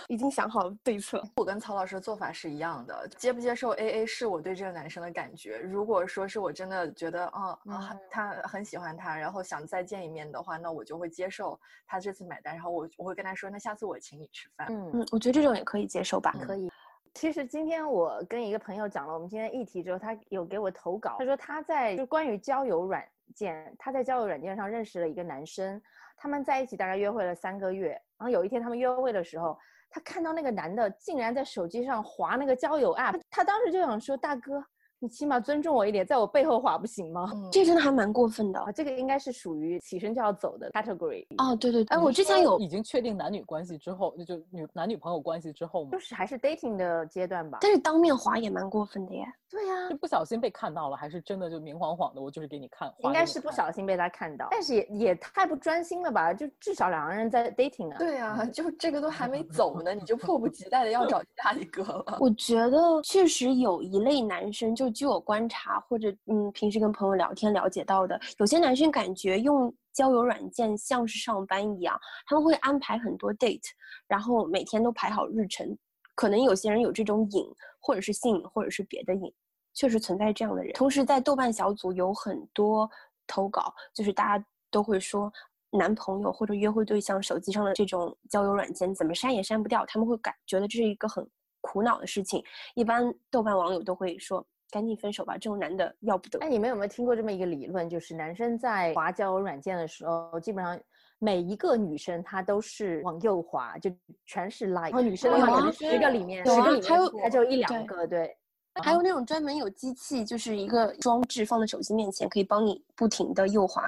[0.09, 1.23] 已经想好了对策。
[1.37, 5.59] 我跟曹老师的做法是一样的，接不接受 A A 是我对这个男生的感觉。
[5.59, 7.27] 如果说是我真的觉得，
[7.67, 14.69] 嗯啊，他很喜欢他，然后想再见一面的话，那我就会接受他这次买单，然后我我会跟他说，那下次我请你吃饭。
[14.71, 16.71] 嗯嗯，我觉得这种也可以接受吧，可以。
[17.13, 25.81] 其实今天我跟一个朋友讲了我们今天议题之后，他有给我投稿，他说他在就关于交友软件，他在交友软件上认识了一个男生，
[26.17, 34.65] 他们在一起大概约会了三个月，然后有一天他们约会的时候，她看到那个男的竟然在手机上划那个交友 app，他当时就想说大哥。
[35.03, 37.33] 你起码尊重我一点，在我背后划不行吗？
[37.51, 38.63] 这真的还蛮过分的。
[38.75, 41.27] 这个应该是属于起身就要走的 category。
[41.39, 45.91] 哦，对对，对哎，我之前有已经确定男女关系之后，那就女男女朋友关系之后吗？
[45.93, 47.59] 就是还是 dating 的阶段吧。
[47.63, 49.25] 但是当面划也蛮过分的耶。
[49.49, 52.21] 对呀，就不小心被看到了，还是真的就明晃晃的？
[52.21, 52.93] 我就是给你看。
[52.99, 56.33] 应该是不小心被他看到，但是也也太不专心了吧？
[56.35, 57.97] 就至少两个人在 dating 呢。
[57.99, 62.19] 对啊，就这个都还没走呢，你就迫不及待的要找 下一个了。
[62.21, 73.69] 我觉得确实有一类男生，就据我观察或者嗯平时跟朋友聊天了解到的，有些男生感觉用交友软件像是上班一样，他们会安排很多 date，
[74.07, 75.77] 然后每天都排好日程。
[76.15, 77.47] 可能有些人有这种瘾，
[77.81, 79.33] 或者是性瘾，或者是别的瘾，
[79.73, 80.73] 确实存在这样的人。
[80.75, 82.91] 同时，在豆瓣小组有很多
[83.27, 85.33] 投稿，就是大家都会说，
[85.71, 91.27] 男朋友或者约会对象手机上的这种交友软件怎么删也删不掉，他们会感觉得这是一个很
[91.63, 92.45] 苦恼的事情。
[92.75, 96.39] 一般豆瓣网友都会说，赶紧分手吧，这种男的要不得。
[96.41, 100.79] 哎，你们有没有听过这么一个理论，就是男生在滑交友软件的时候，基本上。
[101.23, 103.91] 每一个女生她都是往右滑，就
[104.25, 105.03] 全是 like。
[105.03, 108.35] 女生的话，十个里面，十个里面，还有她就一两个，对。
[108.83, 113.83] 还有那种专门有机器，就是一个装置放在手机面前，可以帮你不停的右滑。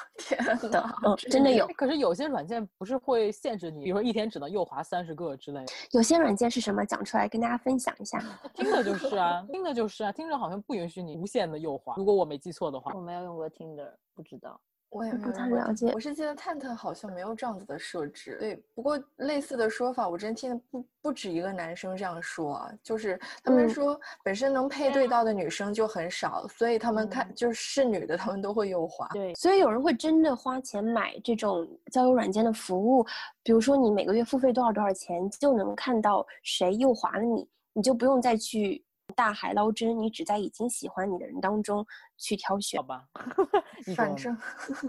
[0.18, 1.66] 天呐，嗯，真的有。
[1.76, 5.72] 可是有些软件不是会限制你，比如说一天只能右滑三十个之类的。
[5.92, 6.84] 有些软件是什么？
[6.84, 8.18] 讲出来跟大家分享一下。
[8.54, 11.94] 听着就是啊， 听着就是啊，听着好像不允许你无限的右滑。
[11.96, 14.60] 如果我没记错的话，我没有用过听的，不知道。
[14.90, 18.36] 我也不太了解，我是记得探探好像没有这样子的设置。
[18.40, 29.06] 对，不过类似的说法，我真听不不止一个男生这样说啊，就是他们说本身能配对到的女生就很少，所以他们看就是是女的，他们都会右滑。
[29.12, 33.04] 对，所以有人会真的花钱买这种交友软件的服务，
[33.42, 38.82] 比如说你每个月付费多少多少钱，就能看到谁右滑了你，你就不用再去。
[39.14, 41.84] 大海捞针，你只在已经喜欢你的人当中
[42.16, 43.04] 去挑选，好吧？
[43.96, 44.36] 反正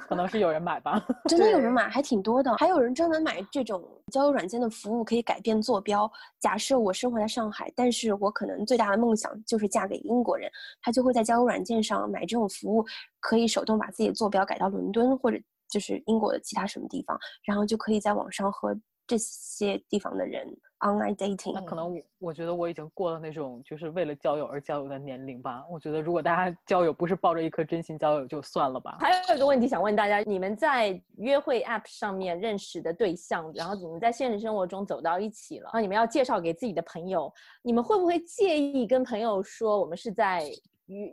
[0.08, 2.56] 可能是有人买吧， 真的有人买，还挺多的。
[2.58, 6.12] 还有人专门买这种交友软件的服务，可以改变坐标。
[6.40, 10.50] 假设我生活在上海，但是我可能最大的梦想就是嫁给英国人，
[10.82, 12.86] 他就会在交友软件上买这种服务，
[13.20, 18.78] 可以手动把自己的坐标改到伦敦或者就是英国的其他什么地方，然后就可以在网上和
[19.08, 20.46] 这些地方的人。
[20.80, 25.64] Online dating，那可能我我觉得我已经过了那种就是为了交友而交友的年龄吧。
[25.70, 28.98] 我觉得如果大家交友不是抱着一颗真心交友，就算了吧。
[29.00, 40.50] 还有一个问题想问大家：你们在约会 app 上面认识的对象，然后你们在现实生活中走到一起了，然后你们要介绍给自己的朋友，你们会不会介意跟朋友说我们是在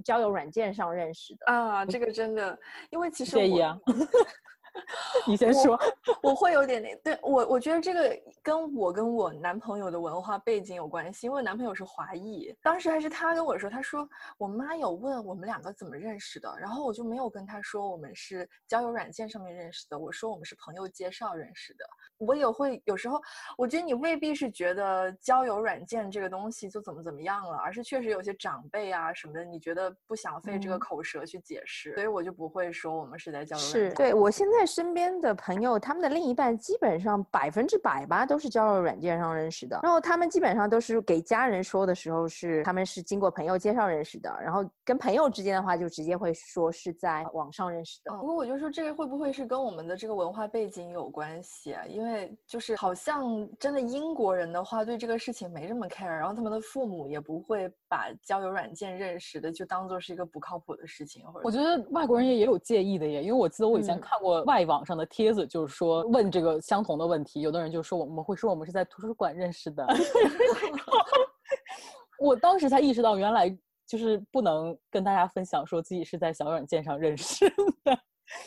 [0.05, 1.85] 交友软件上认识的啊？
[1.85, 2.59] 这个真的，
[2.91, 3.77] 因为其实介意啊。
[5.27, 5.79] 你先说，
[6.23, 21.85] 我会有点那对我，我觉得这个跟我跟我男朋友的文化背景有关系，因为男朋友是华裔，当时还是他跟我说，他说我妈有问我们两个怎么认识的，然后我就没有跟他说我们是交友软件上面认识的，我说我们是朋友介绍认识的。
[22.19, 23.21] 我也会有时候，
[23.57, 33.91] 我觉得你未必是觉得交友软件这个东西就怎么怎么样了，而是确实有些长辈啊什么的，你觉得不想费这个口舌去解释，所以我就不会说我们是在交友软件。
[33.91, 34.66] 是对我现在。
[34.67, 39.79] 身边的朋友，他们的另一半基本上百分之百吧，都是交友软件上认识的。
[39.83, 48.13] 然后他们基本上都是给家人说的时候是他们是经过朋友介绍认识的，然后跟朋友之间的话就直接会说是在网上认识的。
[48.17, 51.85] 不过我就说这个会不会是跟我们的这个文化背景有关系啊？
[51.87, 61.25] 因为就是好像真的英国人的话对这个事情没这么 care，然后他们的父母也不会把交友软件认识的就当做是一个不靠谱的事情。
[61.27, 64.56] 或者我觉得外国人也也有介意的耶，因为我记得我以前看过外。
[64.57, 69.87] 在网上的帖子就是说问这个相同的问题，有的人就说我们会说我们是在图书馆认识的。
[72.19, 73.55] 我当时才意识到，原来
[73.87, 77.47] 就是不能跟大家分享说自己是在小软件上认识
[77.85, 77.99] 的。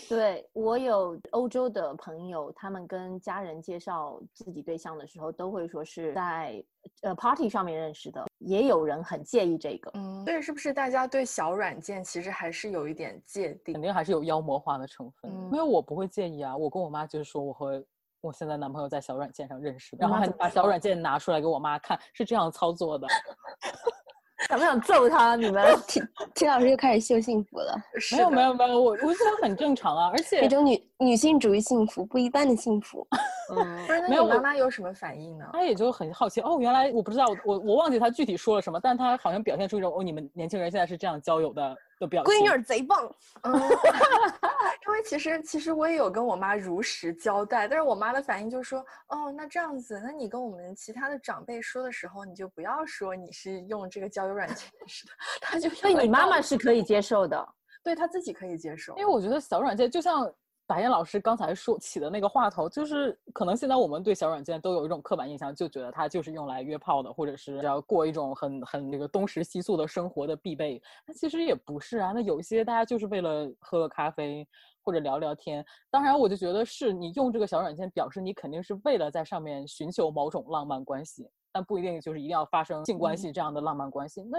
[0.08, 6.63] 对我有欧洲的朋友，他们跟家人介绍自己对象的时候，都会说是在
[7.02, 8.26] 呃 party 上面认识的。
[8.39, 13.74] 也有人很介意这个，嗯，所以是不是大家对小软件其实还是有一点芥蒂？
[13.74, 15.30] 肯定还是有妖魔化的成分。
[15.30, 17.84] 嗯因为我不会介意啊，我跟我妈就是说我和
[18.22, 23.08] 我现在男朋友在小软件上认识的，然后还把小软件拿出来给我妈看，是这样操作的。
[24.48, 25.36] 想不想揍他？
[25.36, 26.02] 你们 秦
[26.36, 27.76] 秦老师又开始秀幸福了，
[28.12, 33.06] 没有没有没有，我我觉得很正常啊，而且那种女女性主义幸福，不一般的幸福。
[33.52, 35.46] 嗯不是，那你没有妈妈有什么反应呢？
[35.54, 42.34] 她也就很好奇哦，原来我不知道，我我忘记她具体说了什么，但她好像表现出一种哦，你们年轻人现在是这样交友的的表情。
[42.34, 43.54] 闺女儿贼棒，嗯，
[44.88, 48.80] 因为其实其实我也有跟我妈如实交代，但是我妈的反应就是说，
[49.10, 57.47] 哦，那这样子，那你跟我们其他的长辈说的时候，你就不要说你是用这个交友软件 认识的，她就所以你妈妈是可以接受的。
[57.82, 60.32] 对她自己可以接受因为，我觉得小软件就像
[60.70, 70.80] 白岩老师刚才说起的那个话头，就是可能现在我们对小软件都有一种刻板印象，就觉得它就是用来约炮的，或者是要过一种很很这个东食西宿的生活的必备。
[71.07, 74.47] 那其实也不是啊，那有一些大家就是为了喝个咖啡
[74.84, 75.65] 或者聊聊天。
[75.89, 84.22] 当然，我就觉得是你用这个小软件，表示你肯定是为了在上面寻求某种浪漫关系，但不一定就是一定要发生性关系这样的浪漫关系。
[84.22, 84.38] 那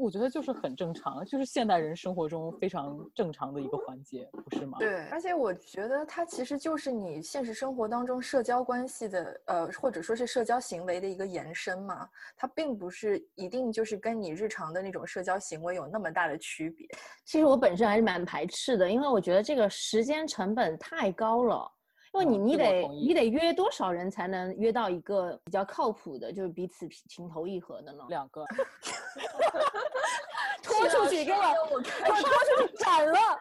[0.00, 4.78] 我觉得就是很正常，就是现代人生活中非常正常的一个环节，不是吗？
[4.78, 16.88] 对，而且我觉得它其实就是你现实生活当中社交关系的，呃，或者说是社交行为的一个延伸嘛，它并不是一定就是跟你日常的那种社交行为有那么大的区别。
[17.26, 21.70] 其实我本身还是蛮排斥的，因为我觉得这个时间成本太高了。
[22.12, 28.02] 因为你嗯你得你得约多少人才能约到一个比较靠谱的，就是彼此情投意合的呢？
[28.08, 28.44] 两个，
[30.80, 31.38] 拖出去给我，
[31.80, 33.18] 给我拖出去斩了！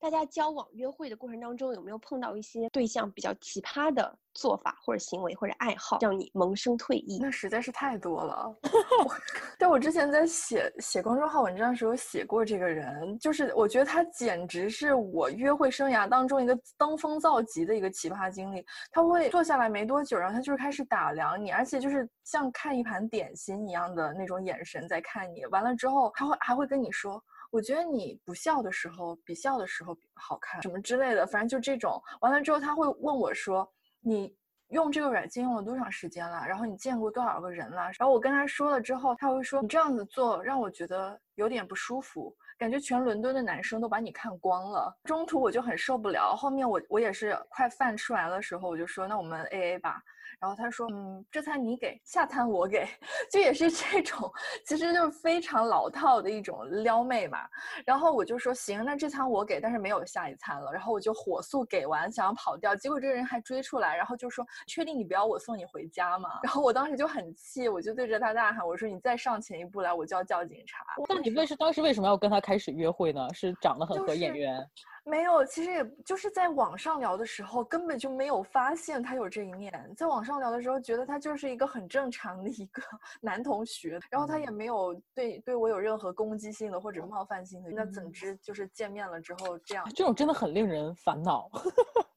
[0.00, 7.18] 大家交往约会的过程当中，有没有碰到一些对象比较奇葩的做法或者行为或者爱好，让你萌生退意？
[7.20, 8.48] 那实在是太多了。
[9.04, 9.14] 我
[9.58, 18.64] 但我之前在写写公众号文章的时候写过这个人，就是我觉得他简直是我约会生涯当中一个登峰造极的一个奇葩经历。
[18.90, 25.44] 他会坐下来没多久，然后他就是开始打量你，而且就是像看一盘点心一样的那种眼神在看你。
[25.46, 27.22] 完了之后，他会还会跟你说。
[27.50, 32.00] 我觉得你不笑的时候比笑的时候好看，什么之类的，反正就这种。
[32.20, 33.68] 完了之后，他会问我说
[34.00, 34.34] ：“你
[34.68, 36.46] 用这个软件用了多长时间了？
[36.46, 50.00] 然后你见过多少个人了？”然后我跟他说了之后，他会说：“你这样子做让我觉得有点不舒服，感觉全伦敦的男生都把你看光了。”中途我就很受不了，后面我我也是快饭吃完的时候，我就说：“那我们 A A 吧。”
[50.38, 52.86] 然后他说：“嗯，这餐你给，下餐我给。
[53.30, 54.30] ”就也是这种，
[54.66, 57.38] 其实就是非常老套的一种撩妹嘛。
[57.84, 73.28] 然后我就说：“行，那这餐我给，但是没有下一餐了。”然后我就火速给完，想要跑掉，结果这个人还追出来，然后就说：“确定你不要我送你回家吗？” 然后我当时就很气，我就对着他大喊：“我说你再上前一步来，我就要叫警察。”那你为是当时为什么要跟他开始约会呢？
[73.32, 74.70] 是长得很合眼是缘？
[75.04, 79.72] 没有，其实也就是在网上聊的时候，根本就没有发现他有这一面。
[79.96, 82.82] 在网上聊的时候，觉得他就是一个很正常的一个
[83.20, 87.70] 男同学，然后他也没有对对我有任何攻击性的或者冒犯性的。
[87.70, 89.84] 那怎之就是见面了之后这样？
[89.94, 91.50] 这种真的很令人烦恼。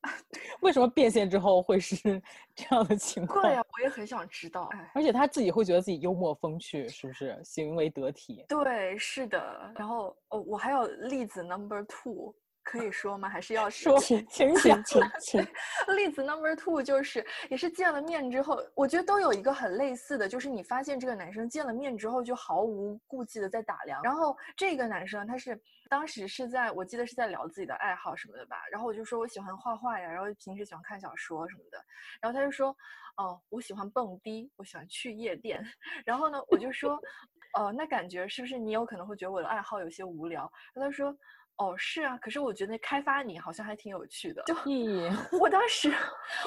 [0.59, 1.95] 为什么变现之后会是
[2.53, 3.41] 这样的情况？
[3.41, 4.63] 对呀、我也很想知道。
[4.73, 8.43] 哎，而且他自己会觉得自己幽默风趣，是不是行为得体？
[8.47, 9.71] 对，是的。
[9.75, 12.33] 然后哦，我还有例子 number two。
[12.63, 13.27] 可以说吗？
[13.29, 14.83] 还是要说请请请。
[14.83, 15.47] 请请，
[15.95, 24.01] 例子 number two 就是也是见了面之后，我觉得都有一个很类似的，就是你发现这个男生见了面之后就毫无顾忌的在打量。
[24.01, 31.77] 然后这个男生他是当时是在我记得是在聊自己的爱好什么的吧，然后我就说我喜欢画画呀，然后平时喜欢看小说什么的，
[32.21, 32.75] 然后他就说
[33.17, 35.63] 哦我喜欢蹦迪，我喜欢去夜店，
[36.05, 36.99] 然后呢我就说
[37.57, 40.49] 哦那感觉是不是你有可能会觉得我的爱好有些无聊？
[40.73, 41.15] 然后他说。
[41.57, 44.41] 哦，是啊，可是我觉得开发你好像还挺有趣的。
[44.43, 45.93] 就咦，我当时，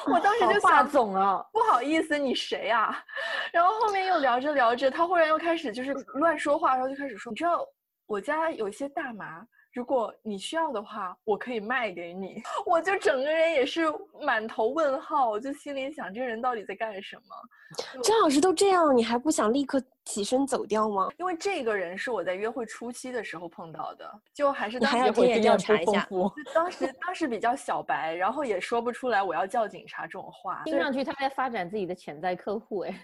[0.06, 1.44] 我当时就霸想，总啊！
[1.52, 3.04] 不好意思，你谁呀、
[3.52, 7.64] 然后后面又聊着聊着，他忽然又开始就是乱说话，然后就开始说，你知道
[8.06, 9.46] 我家有一些大麻，
[9.76, 12.42] 如果你需要的话，我可以卖给你。
[12.64, 13.82] 我就整个人也是
[14.22, 18.02] 满头问号，我就心里想，这个人到底在干什么？
[18.02, 21.10] 张老师都这样，你还不想立刻起身走掉吗？
[21.18, 25.12] 因为这个人是我在约会初期的时候碰到的，就还是你当时还要
[25.42, 26.08] 调查一下
[26.54, 30.62] 当时当时比较小白，然后也说不出来我要叫警察这种话。
[30.64, 32.94] 听上去他在发展自己的潜在客户，哎，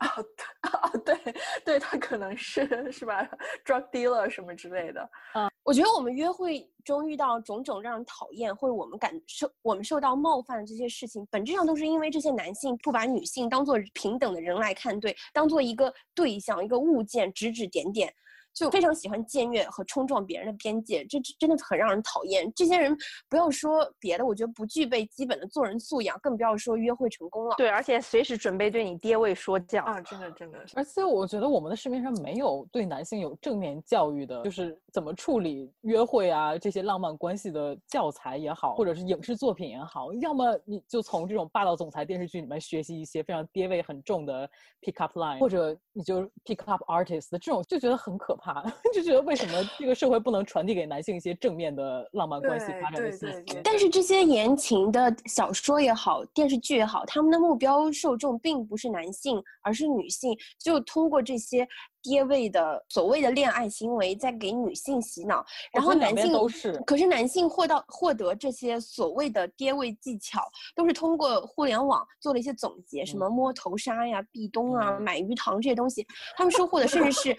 [0.00, 3.28] 哦， 对哦，对，对他可能是是吧
[3.66, 5.10] ，drug dealer 什么之类的。
[5.34, 18.12] 嗯，我觉得我们约会中遇到种种让人讨厌或者我们感受我们受到冒犯的这些事情，本质上都是因为这些男性不把女性当做平等的人来看对，当做一个对象、一个物件，指指点点。
[18.54, 22.50] 就非常喜欢僭越和冲撞别人的边界，这真的很让人讨厌。
[22.54, 22.96] 这些人
[23.28, 27.54] 不要说别的，我觉得不具备基本的做人素养，更不要说约会成功了。
[27.56, 30.00] 对，而且随时准备对你爹位说教啊！
[30.00, 30.58] 真的，真的。
[30.74, 44.48] 而且我觉得我们的市面上没有对男性有正面教育的，就是怎么处理约会啊这些浪漫关系的教材也好，或者是影视作品也好，要么你就从这种霸道总裁电视剧里面学习一些非常爹味很重的
[44.80, 48.41] pick up line，或者你就 pick up artist 这种，就觉得很可怕，
[48.92, 49.22] 就觉得。
[49.22, 53.60] 为什么这个社会不能传递给男性一些正面的浪漫关系发展的信息？
[53.62, 60.36] 但是这些言情的小说也好，电视剧也好，他们的目标受众并不是男性，而是女性。
[60.58, 61.66] 就通过这些。
[62.02, 66.72] 爹味的所谓的恋爱行为在给女性洗脑，然后男性都是。
[66.86, 70.42] 可是男性获到获得这些所谓的爹味技巧，
[70.74, 77.36] 都是通过互联网做了一些总结，什么摸头杀呀、壁咚啊、买鱼塘这些东西，他们收获的甚至是，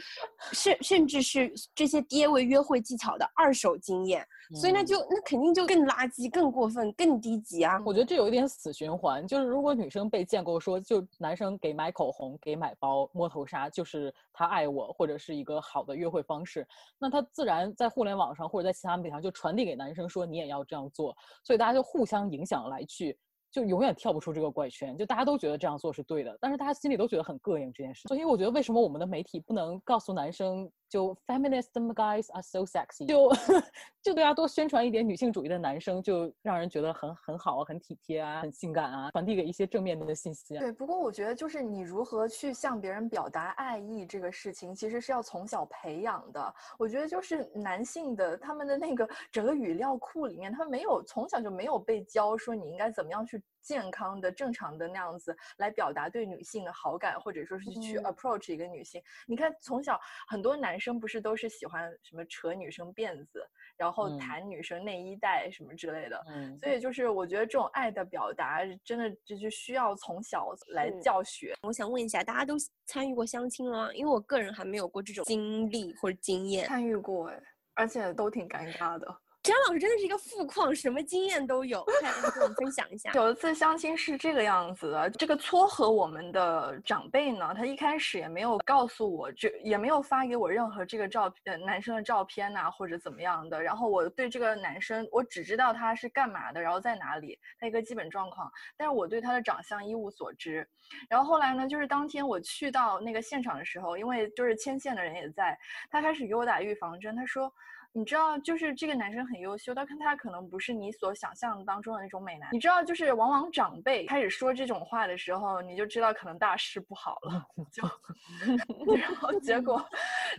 [0.52, 4.26] 甚甚至是这些爹味约会技巧的二手经验。
[4.54, 7.82] 所以那就那肯定就更垃圾、更过分、更低级啊！
[7.84, 16.68] 我觉得这有一点死循环，就是如果女生被建构说，就男生给买口红、给买包、摸头杀，就是他爱我或者是一个好的约会方式，
[17.00, 23.18] 那他自然在互联网上或者在其他媒体上就传递给男生说你也要这样做，所以大家就互相影响来去，
[23.52, 28.08] 就永远跳不出这个怪圈，就大家都觉得这样做是对的，但是大家心里都觉得很膈应这件事。
[28.08, 30.70] 所以我觉得为什么我们的媒体不能告诉男生？
[30.94, 33.28] 就 feminist guys are so sexy，就
[34.04, 40.56] 就对啊，多宣传一点女性主义的男生，就让人觉得很很好啊，很体贴啊，很性感啊，传递给一些正面的信息。
[40.56, 46.54] 啊对，不过我觉得就是你如何去向别人表达爱意这个事情，其实是要从小培养的。
[46.78, 53.42] 我觉得就是男性的他们的那个 整个语料库里面，他们没有从小就没有被教说你应该怎么样去。
[53.64, 59.02] 健康的、正常的那样子来表达对女性的好感，或者说是去 approach 一个女性。
[59.26, 63.44] 你看，从小很多男生不是都是喜欢什么扯女生辫子，
[63.78, 66.24] 然后弹女生内衣带什么之类的。
[66.28, 71.56] 嗯，所以就是我觉得这种爱的表达，真的就是需要从小来教学。
[71.64, 72.56] 我想问一下，大家都
[72.86, 73.94] 参与过相亲了吗？
[73.94, 76.66] 因为我个人还没有过这种经历或者经验。
[76.66, 77.42] 参与过哎，
[77.76, 79.08] 而且都挺尴尬的。
[79.44, 83.12] 张老师真的是一个富矿，什么经验都有，快跟我们分享一下。
[83.12, 93.62] 有一次相亲是这个样子的，这个撮合我们的长辈呢，他一开始也没有告诉我，这也没有发给我任何这个照片，男生的照片呐，或者怎么样的。
[93.62, 100.66] 然后我对这个男生，我只知道他是干嘛的，然后在哪里，他一个基本状况，但是我对他的长相一无所知。
[101.10, 105.60] 然后后来呢，就是当天我去到那个现场的时候，因为就是牵线的人也在，
[105.92, 107.54] 他开始给我打预防针，他说。
[107.96, 112.50] 你知道，就是这个男生很优秀，但看他可能不是你所想象当中的那种美男。
[112.52, 117.46] 你知道，就是往往长辈开始说这种话的时候，你就知道可能大事不好了。
[117.72, 117.84] 就，
[118.98, 119.86] 然后结果，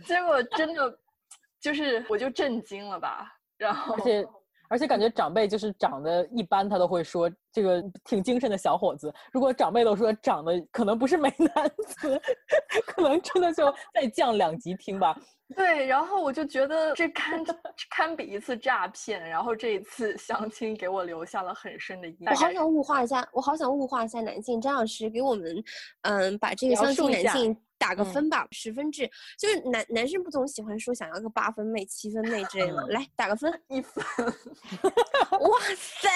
[0.05, 0.99] 结果真的，
[1.61, 3.31] 就是我就震惊了吧。
[3.57, 4.27] 然后，而且
[4.67, 9.13] 而且感觉长辈就是长得一般，他都会说这个挺精神的小伙子。
[9.31, 12.21] 如果长辈都说长得可能不是美男子，
[12.85, 15.17] 可能真的就再降两级听吧。
[15.55, 17.43] 对，然后我就觉得这堪
[17.89, 22.33] 堪比一次诈骗，然后这一次 相亲给我留下了很深的印象。
[22.33, 24.59] 我好想物化一下，我好想物化一下男性。
[24.59, 25.63] 张老师给我们，
[26.01, 29.07] 嗯，把这个相亲男性打个分吧，十分制。
[29.37, 32.81] 就是男男生不总喜欢说想要个八分妹、七分妹之类的？
[32.89, 34.03] 来打个分， 一分。
[34.25, 36.09] 哇塞，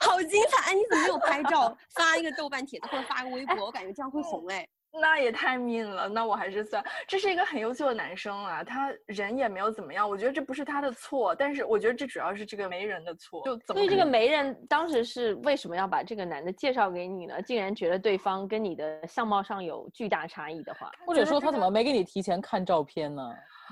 [0.00, 0.72] 好精彩！
[0.72, 3.66] 哎，你怎么没有拍照发一个豆瓣帖子或者发个微博？
[3.66, 4.66] 我感觉这样会红哎。
[4.92, 13.42] 那也太命了，那我还是算，这是一个很优秀的男生啊，他人也没有怎么样，我觉得这不是他的错，但是我觉得这主要是这个媒人的错。
[13.44, 17.40] 就所以这个媒人当时是为什么要把这个男的介绍给你呢？
[17.42, 23.22] 竟然觉得对方跟你的相貌上有巨大差异的话，或者说他怎么没给你提前看照片呢？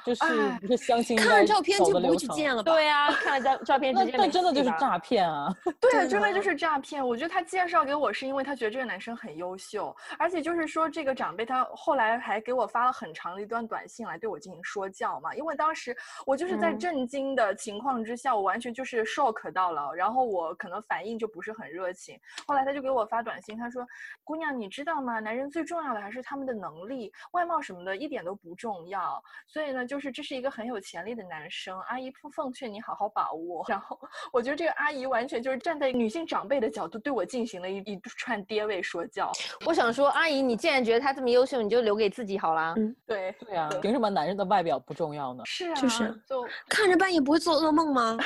[0.05, 0.23] 就是
[0.61, 2.71] 不是相亲看了照片就不会去见了吧？
[2.71, 5.53] 对 呀，看了照照片直接那真的就是诈骗啊！
[5.81, 7.05] 对，真的就是诈骗。
[7.05, 15.35] 我觉得他介绍给我是因为他觉得这个男生很优秀，而且就是说这个长辈他后来还给我发了很长的一段短信来对我进行说教嘛。
[15.35, 15.97] 因为当时
[16.27, 22.19] 我就是在震惊的情况之下，我完全就是 shock 到了，然后我可能反应就不是很热情。
[22.47, 23.87] 后来他就给我发短信，他说
[24.23, 25.21] ：“姑娘，你知道吗？
[25.21, 29.23] 男人最重要的还是他们的能力，外貌什么的一点都不重要。
[29.47, 33.65] 所以呢。”就是这是一个很有潜力的男生，阿姨不奉劝你好好把握。
[33.71, 33.97] 然后
[34.33, 39.31] 我觉得这个阿姨完全就是站在女性长辈的角度对我进行了一一串爹味说教。
[39.65, 42.75] 我想说，阿姨，你既然觉得他这么优秀，你就留给自己好了。
[42.77, 45.43] 嗯对，对啊，凭什么男人的外表不重要呢？
[45.45, 48.19] 是啊，就是就看着半夜不会做噩梦吗？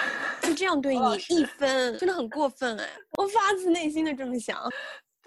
[0.43, 2.89] 就这样对你一分，真的很过分哎！
[3.19, 4.59] 我发自内心的这么想。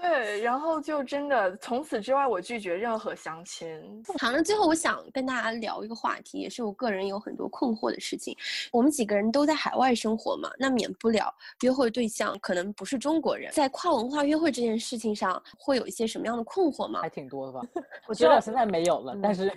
[0.04, 4.04] 对，然后就真的从此之外，我拒绝任何相亲。
[4.20, 8.36] 好，那最后我想跟大家聊一个话题，也是我个人有很多困惑的事情。
[8.70, 17.08] 我们几个人都在海外生活嘛，那免不了约会对象可能不是中国人，在跨文化约会这件事情上，会有一些什么样的困惑吗还？
[17.10, 17.62] 挺多的吧？
[18.06, 19.54] 我觉得我现在没有了，但嗯是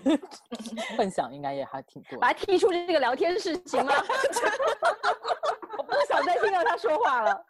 [0.97, 2.21] 分享应该也还挺多。
[2.21, 3.93] 把他踢出这个聊天室行吗？
[5.77, 7.45] 我不想再听到他说话了。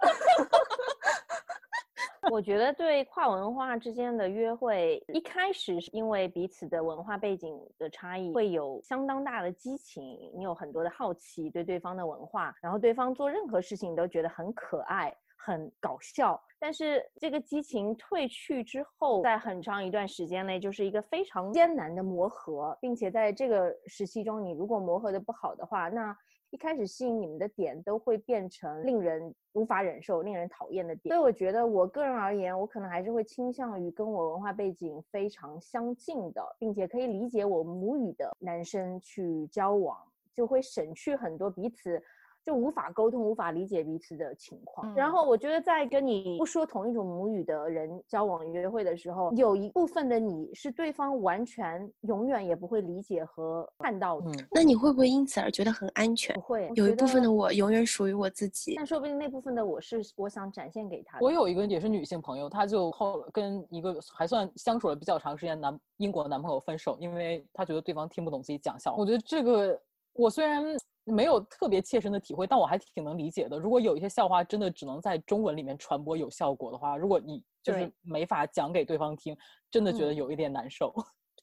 [2.31, 15.15] 我觉得对跨文化之间的约会，一开始是因为彼此的文化背景的差异，会有相当大的激情，你有很多的好奇对对方的文化，然后对方做任何事情都觉得很可爱。
[15.39, 26.17] 很搞笑，但是这个激情褪去之后，在很长一段时间内，就是一个非常艰难的磨合，并且在这个时期中，你如果磨合的不好的话，那
[26.57, 31.15] 一开始吸引你们的点都会变成令人无法忍受、令人讨厌的点。
[31.15, 39.99] 所以我觉得，我个人而言，我可能还是会倾向于跟我文化背景非常相近的，并且可以理解我母语的男生去交往，
[40.33, 42.03] 就会省去很多彼此。
[42.47, 44.95] 就无法沟通、无法理解彼此的情况。
[44.95, 54.31] 然嗯后我觉得，在跟你不说同一种母语的人交往约会的时候，有一部分的你是对方完全永远也不会理解和看到的。
[54.31, 56.41] 嗯，那你会不会因此而觉得很安全不？
[56.41, 58.75] 会，有一部分的我永远属于我自己。
[58.77, 61.25] 但说不定那部分的我是我想展现给他的。
[61.25, 68.99] 我有一个也是女性朋友，她就后跟一个还算相处了比较长时间的男英国的男朋友分手，因为她觉得对方听不懂自己讲笑话。
[68.99, 69.77] 我觉得这个
[70.13, 70.65] 我虽然
[71.07, 73.59] 没有特别切身的体会，但我还挺能理解的。
[73.59, 79.37] 如果有一些笑话真的只能在中文里面传播有效果的话，如果你就是没法讲给对方听，
[79.71, 80.95] 真的觉得嗯有一点难受。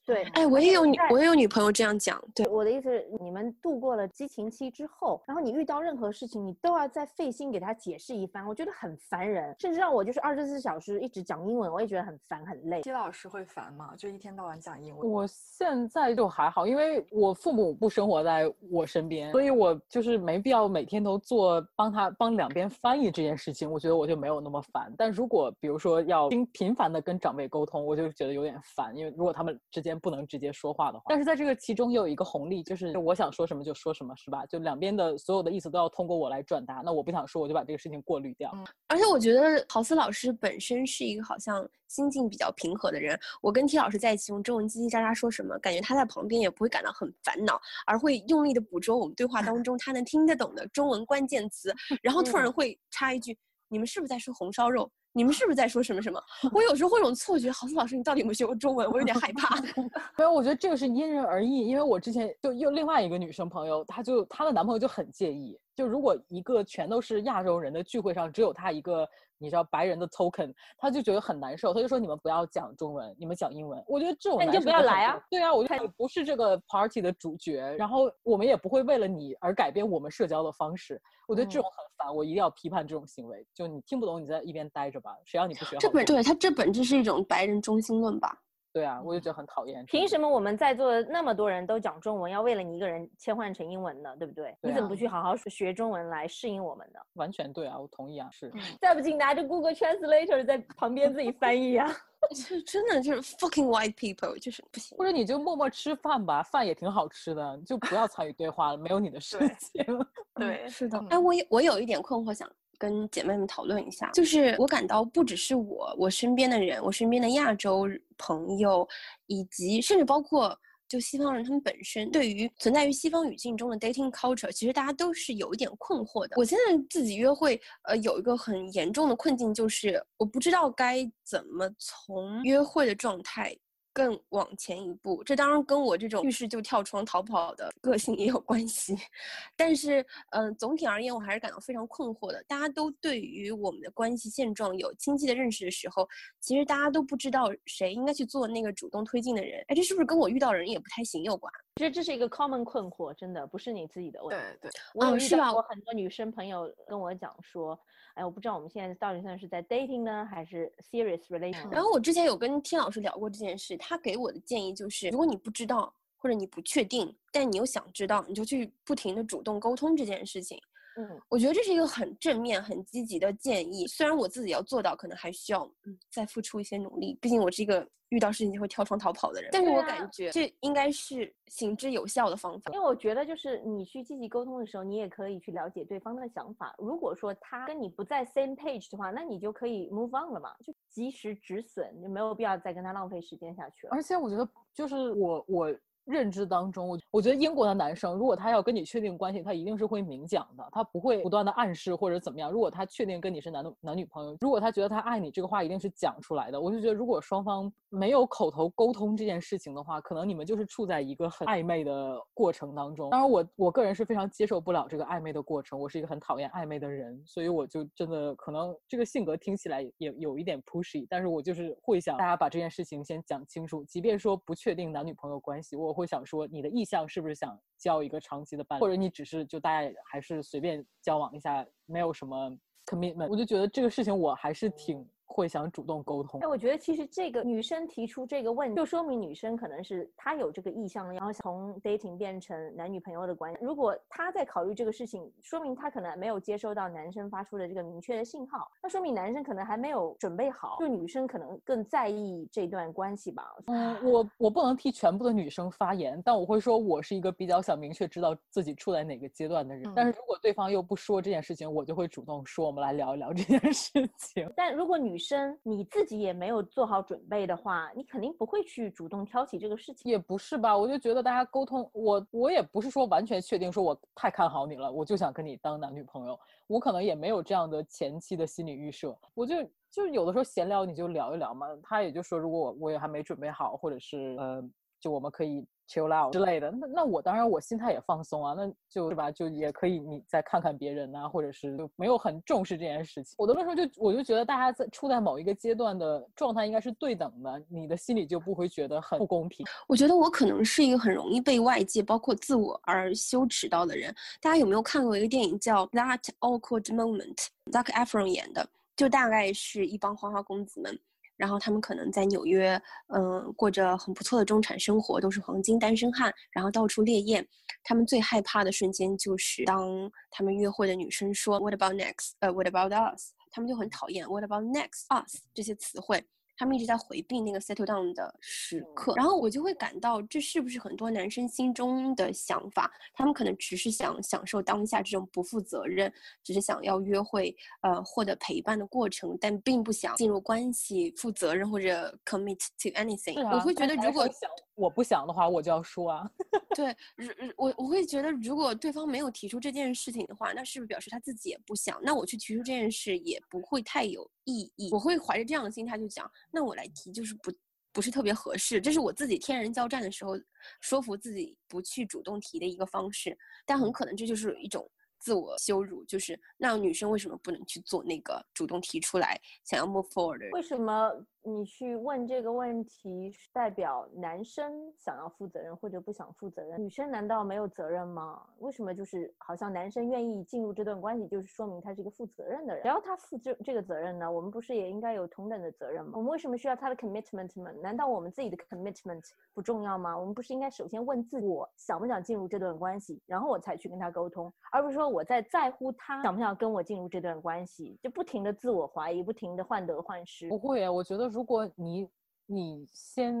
[0.06, 12.82] 对，哎，我也有女，我也有女朋友这样讲，对，我的意思是，你们度过了激情期之后，然后你遇到任何事情，你都要再费心给他解释一番，我觉得很烦人，甚至让我就是二十四小时一直讲英文，我也觉得很烦很累。
[12.82, 13.94] 季老师会烦吗？
[13.96, 15.10] 就一天到晚讲英文。
[15.10, 23.70] 我现在就还好，因为我父母不生活在我身边，所以我就是没必要每天都做帮他帮两边翻译这件事情。
[23.70, 24.92] 我觉得我就没有那么烦。
[24.98, 34.44] 但如果比如说要频频繁的跟长辈沟通，我就觉得有点烦，因为如果他们之间不能直接说话的话，但是在这个其中又有一个红利，就是我想说什么就说什么，是吧？
[34.46, 36.82] 就两边的所有的意思都要通过我来转达。
[36.84, 38.52] 那我不想说，我就把这个事情过滤掉。
[38.88, 43.18] 而且我觉得陶思老师本身是一个好像心境比较平和的人。
[43.40, 53.36] 我跟 T 老师在一起用中文叽叽喳喳说什么，感觉他在旁边也不会感到很烦恼，而会用力的捕捉我们对话当中他能听得懂的中文关键词， 然后突然会插一句
[53.68, 54.90] ：“你们是不是在说红烧肉？
[55.14, 56.20] 你们是不是在说什么什么？
[56.52, 58.90] ”我有时候会有种错觉，陶思老师，你到底有没有学过中文？
[58.90, 59.56] 我有点害怕。
[60.18, 61.66] 没有，我觉得这个是因人而异。
[61.66, 69.08] 因为我之前就又另外一个女生朋友，她就她的男朋友就很介意，就如果一个全都是亚洲人的聚会上，只有她一个
[69.38, 73.82] 你知道白人的 token，他就觉得很难受，他就说你们不要讲中文，你们讲英文。
[73.86, 75.20] 我觉得这种那你就不要来啊。
[75.30, 81.00] 对啊，我觉得你不是这个 party 的主角，然后我们也不会为了你而改变我们社交的方式。
[81.26, 83.44] 我觉得这嗯种很烦，我一定要批判这种行为。
[83.52, 86.04] 就你听不懂，你在一边待着吧，谁让你不学好这本？
[86.04, 88.36] 对他这本质是一种白人中心论吧？
[88.72, 89.84] 对啊，我就觉得很讨厌。
[89.86, 94.16] 凭什么我们在座的那么多人都讲中文，要为了你一个人切换成英文呢？
[94.18, 94.56] 对不对？
[94.60, 96.98] 对你怎么啊不去好好学中文来适应我们呢？
[97.12, 98.50] 完全对啊，我同意啊，是。
[98.82, 101.88] 再不济拿着 Google Translator 在旁边自己翻译啊。
[102.34, 105.04] 这真的就是 fucking white people，就是不行或。
[105.04, 110.06] 者你就默默吃饭吧，饭也挺好吃的，就不要参与对话了，没有你的事对情。
[110.34, 118.86] 对， 是的，嗯哎，我有我有一点困惑，想跟姐妹们讨论一下，就是我感到不只是我，我身边的人，我身边的亚洲朋友，
[119.26, 120.58] 以及甚至包括
[120.88, 126.36] 就西方人，他们本身对于存在于西方语境中的 dating culture，其实大家都是有一点困惑的。
[126.36, 133.56] 我现在自己约会，呃，有一个很严重的困境，就是我不知道该怎么从约会的状态。
[133.94, 138.94] 更往前一步，这当然跟我这种遇事就跳窗逃跑的个性也有关系。
[139.56, 142.42] 但是，嗯、总体而言，我还是感到非常困惑的。
[142.48, 146.06] 大家都对于我们的关系现状有清晰的认识的时候，
[146.40, 149.64] 其实大家都不知道谁应该去做那个主动推进的人。
[149.68, 151.52] 哎，这是不是跟我遇到人也不太行有关？
[151.76, 154.44] 其实这是一个 common 困惑，真的不是你自己的问题。
[154.60, 157.78] 对对，我有遇到哦是吧过很多女生朋友跟我讲说，
[158.14, 161.68] 哎，我不知道我们现在到底算是在 dating 呢，还是 serious relation？
[161.70, 170.58] 然后我之前有跟听老师聊过这件事，他给我的建议就是，如果你不知道或者你不确定，但你又想知道，你就去不停的主动沟通这件事情。
[170.96, 173.86] 嗯，我觉得这是一个很正面、很积极的建议。
[173.86, 177.18] 虽然我自己要做到，可能还需要嗯再付出一些努力。
[177.20, 179.50] 毕竟我是一个遇到事情就会跳窗逃跑的人。
[179.52, 182.80] 但是我感觉这应该是行之有效的方法因。
[182.80, 186.74] 为我觉得，就是你去积极沟通的时候，你也可以去了解对方的想法。
[186.78, 193.90] 如果说他跟你不在 same page 的话，那你就可以 move on 了嘛，就及时止损，就没有必要再跟他浪费时间下去了。
[193.92, 195.74] 而且我觉得，就是我我
[196.04, 202.50] 认知当中，我我觉得英国的男生，如果他要跟你确定关系，他一定是会明讲的，他不会不断的暗示或者怎么样。
[202.50, 206.60] 如果他确定跟你是男男女朋友，如果他觉得他爱你，这个话一定是讲出来的。
[206.60, 213.08] 我就觉得，如果双方没有口头沟通这件事情的话，可能你们就是处在一个很暧昧的过程当中。
[213.10, 232.50] 当然我，我个人是非常接受不了这个暧昧的过程，我是一个很讨厌暧昧的人，所以我就真的可能这个性格听起来也有一点 pushy，但是我就是会想大家把这件事情先讲清楚，即便说不确定男女朋友关系，我会想说你的意向是不是想交一个长期的伴侣，或者你只是就大家还是随便交往一下，没有什么
[232.86, 236.46] commitment，我就觉得这个事情我还是挺会想主动沟通哎，。
[236.46, 243.58] 我觉得其实这个女生提出这个问题，就说明女生可能是她有这个意向，然后从 dating 变成男女朋友的关系。
[243.60, 253.44] 如果她在考虑这个事情，说明她可能没有接收到男生发出的这个明确的信号，那说明男生可能还没有准备好，就女生可能更在意这段关系吧。
[253.66, 259.92] 嗯，我我不能替全部的女生发言，但我会说，我是一个比较想明确知道自己处在哪个阶段的人。
[259.94, 264.50] 但是如果对方又不说这件事情，我就会主动说，我们来聊一聊这件事情。
[264.54, 270.10] 但如果女生你自己也没有做好准备的话，你肯定不会去主动挑起这个事情。
[270.10, 279.54] 也不是吧，我就觉得大家沟通，我我也不是说完全确定，说我太看好你了，我就想跟你当男女朋友，我可能也没有这样的前期的心理预设，我就
[279.90, 284.62] 就是有的时候闲聊你就聊一聊嘛，他也就说如果我我也还没准备好，或者是呃，
[285.00, 293.34] 就我们可以 chill out 之类的，那那我当然我心态也放松啊，那就是吧，就也可以你再看看别人呐、或者是就没有很重视这件事情。
[293.38, 299.66] 我的论述就我就觉得大家在处在某一个阶段的状态应该是对等的，你的心里就不会觉得很不公平。
[299.86, 304.14] 我觉得我可能是一个很容易被外界，包括自我而羞耻到的人。
[304.40, 307.36] 大家有没有看过一个电影叫《That Awkward Moment》
[307.72, 308.66] ，Zac Efron 演的？
[308.96, 310.96] 就大概是一帮花花公子们，
[311.36, 317.46] 然后他们可能在纽约，嗯、过着很不错的中产生活，都是黄金单身汉，然后到处猎艳。
[317.82, 326.24] 他们最害怕的瞬间就是当他们约会的女生说 “What about next？” 呃，“What about us？” 他们就很讨厌 “What about next us？” 这些词汇。
[326.56, 332.90] 他们一直在回避那个 settle down 的时刻，然后我就会感到这是不是很多男生心中的想法？
[333.12, 343.44] 他们可能只是想享受当下这种不负责任，只是想要约会，呃，获得陪伴的过程，但并不想进入关系、负责任或者 commit to anything。
[343.44, 346.30] 啊我会觉得，如果想我不想的话，我就要说啊。
[346.74, 352.00] 对，如如我我会觉得，如果对方没有提出这件事情的话，那是不是表示他自己也不想？
[352.02, 354.90] 那我去提出这件事也不会太有意义。
[354.92, 357.52] 我会怀着这样的心态去讲，那我来提就是不
[357.92, 360.32] 不是特别合适，这是我自己天人交战的时候
[360.80, 363.38] 说服自己不去主动提的一个方式。
[363.64, 371.08] 但很可能这就是一种自我羞辱，就是那女生为什么不能去做那个主动提出来想要 move forward 为什么
[371.46, 376.82] 你去问这个问题，代表男生想要负责任或者不想负责任？
[376.82, 378.42] 女生难道没有责任吗？
[378.60, 382.82] 为什么就是好像男生愿意进入这段关系，就是说明他是一个负责任的人？
[382.82, 386.12] 只要他负这这个责任呢，我们不是也应该有同等的责任吗？
[386.14, 387.70] 我们为什么需要他的 commitment 呢？
[387.82, 389.22] 难道我们自己的 commitment
[389.52, 390.16] 不重要吗？
[390.16, 400.48] 我们不是应该首先问自，我想不想进入这段关系，然后我才去跟他沟通，而不是说我在在乎他想不想跟我进入这段关系，就不停的自我怀疑，不停的患得患失。
[400.48, 402.08] 不会啊，我觉得如果你
[402.46, 403.34] 你先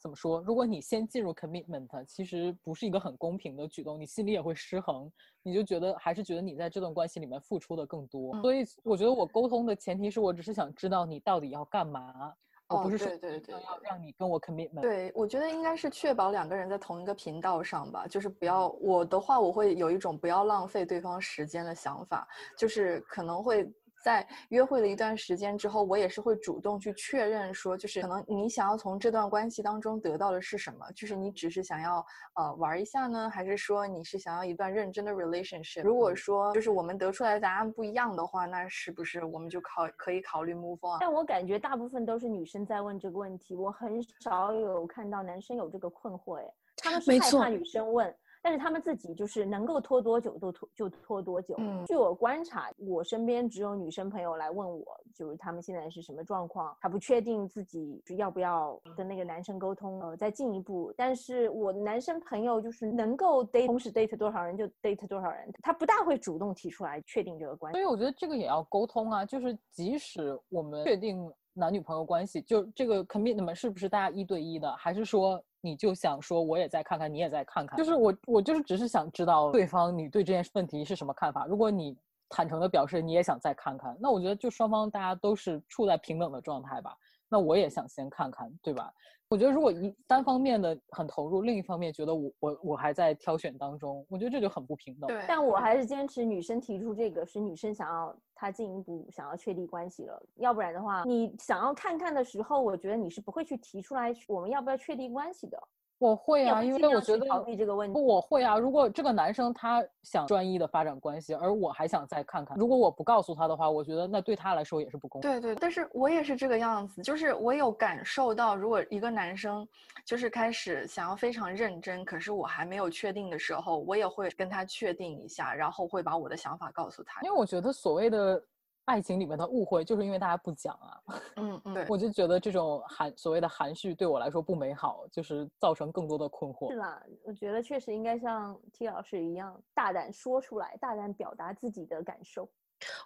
[0.00, 0.40] 怎么说？
[0.40, 8.34] 如果你先进入 commitment，其实不是一个很公平的举动，你心里也会失衡，你就觉得还是觉得你在这段关系里面付出的更多。
[8.40, 12.32] 所以我觉得我沟通的前提是我只是想知道你到底要干嘛，
[12.68, 14.80] 而哦不是说对对对要让你跟我 commitment。
[14.80, 22.26] 对，我觉得应该是确保两个人在同一个频道上吧，就是不要我的话，我会有一种不要浪费对方时间的想法，
[22.56, 23.70] 就是可能会。
[24.04, 30.84] 在约会了一段时间之后，我也是会主动去确认说，就是可能你想要从这段关系当中得到的是什么？
[30.94, 35.82] 就是你只是想要呃玩一下呢，还是说你是想要一段认真的 relationship？
[35.82, 40.98] 如果说就是我们得出来的答案不一样的话，那是不是我们就考可以考虑 move on？
[41.00, 46.36] 但我感觉大部分都是女生在问这个问题，我很少有看到男生有这个困惑。
[46.36, 46.44] 哎，
[46.76, 48.14] 他们是害怕女生问，
[48.44, 51.54] 但是他们自己就是能够拖多久都拖就拖多久。
[51.56, 54.84] 嗯据我观察，我身边只有女生朋友来问我，
[55.14, 60.92] 就是他们现在是什么状况，她不确定自己要不要跟那个男生沟通，呃，再进一步。
[60.94, 67.82] 但是我男生朋友就是能够 date 同时 date 多少人就 date 多少人，他不大会主动提出来确定这个关系所。
[67.82, 77.78] 以我觉得这个也要沟通啊，就是即使我们确定男女朋友关系，就这个 commitment 是不是大家一对一的，还是说你就想说我也再看看，你也再看看？
[77.78, 81.46] 就是我我就是只是想知道对方你对这件问题是什么看法。
[81.46, 81.96] 如果你
[82.28, 86.94] 坦诚的表示你也想再看看，那我觉得就双方大家都是处在平等的状态吧。
[87.30, 88.92] 那我也想先看看，对吧？
[89.28, 95.08] 我觉得如果一单方面的很投入，另一方面觉得我我我还在挑选当中，我觉得这就很不平等。
[95.08, 105.60] 对，但我还是坚持女生提出这个是女生想要她进一步想要确立关系了，要不然的话，你想要看看的时候，我觉得你是不会去提出来我们要不要确立关系的。
[106.04, 108.58] 我会啊，因为我觉得逃避这个问题不我会啊。
[108.58, 115.30] 如果这个男生他想专一的发展关系，而我还想再看看，如果我不告诉他的话，我觉得那对他来说也是不公平。
[115.30, 119.66] 对对，但是我也是这个样子，就是我有感受到，如果一个男生
[120.04, 127.22] 就是开始想要非常认真，可是我还没有确定的时候，我也会跟他确定一下，然后会把我的想法告诉他。
[127.22, 128.42] 因为我觉得所谓的
[128.86, 131.00] 爱情里面的误会，就是因为大家不讲啊。
[131.36, 136.76] 嗯 嗯，对，我就觉得这种含所谓的含蓄对我来说不美好，就是造成更多的困惑是。
[136.76, 142.48] 啦，我觉得确实应该像 T 老师一样，大胆说出来，大胆表达自己的感受。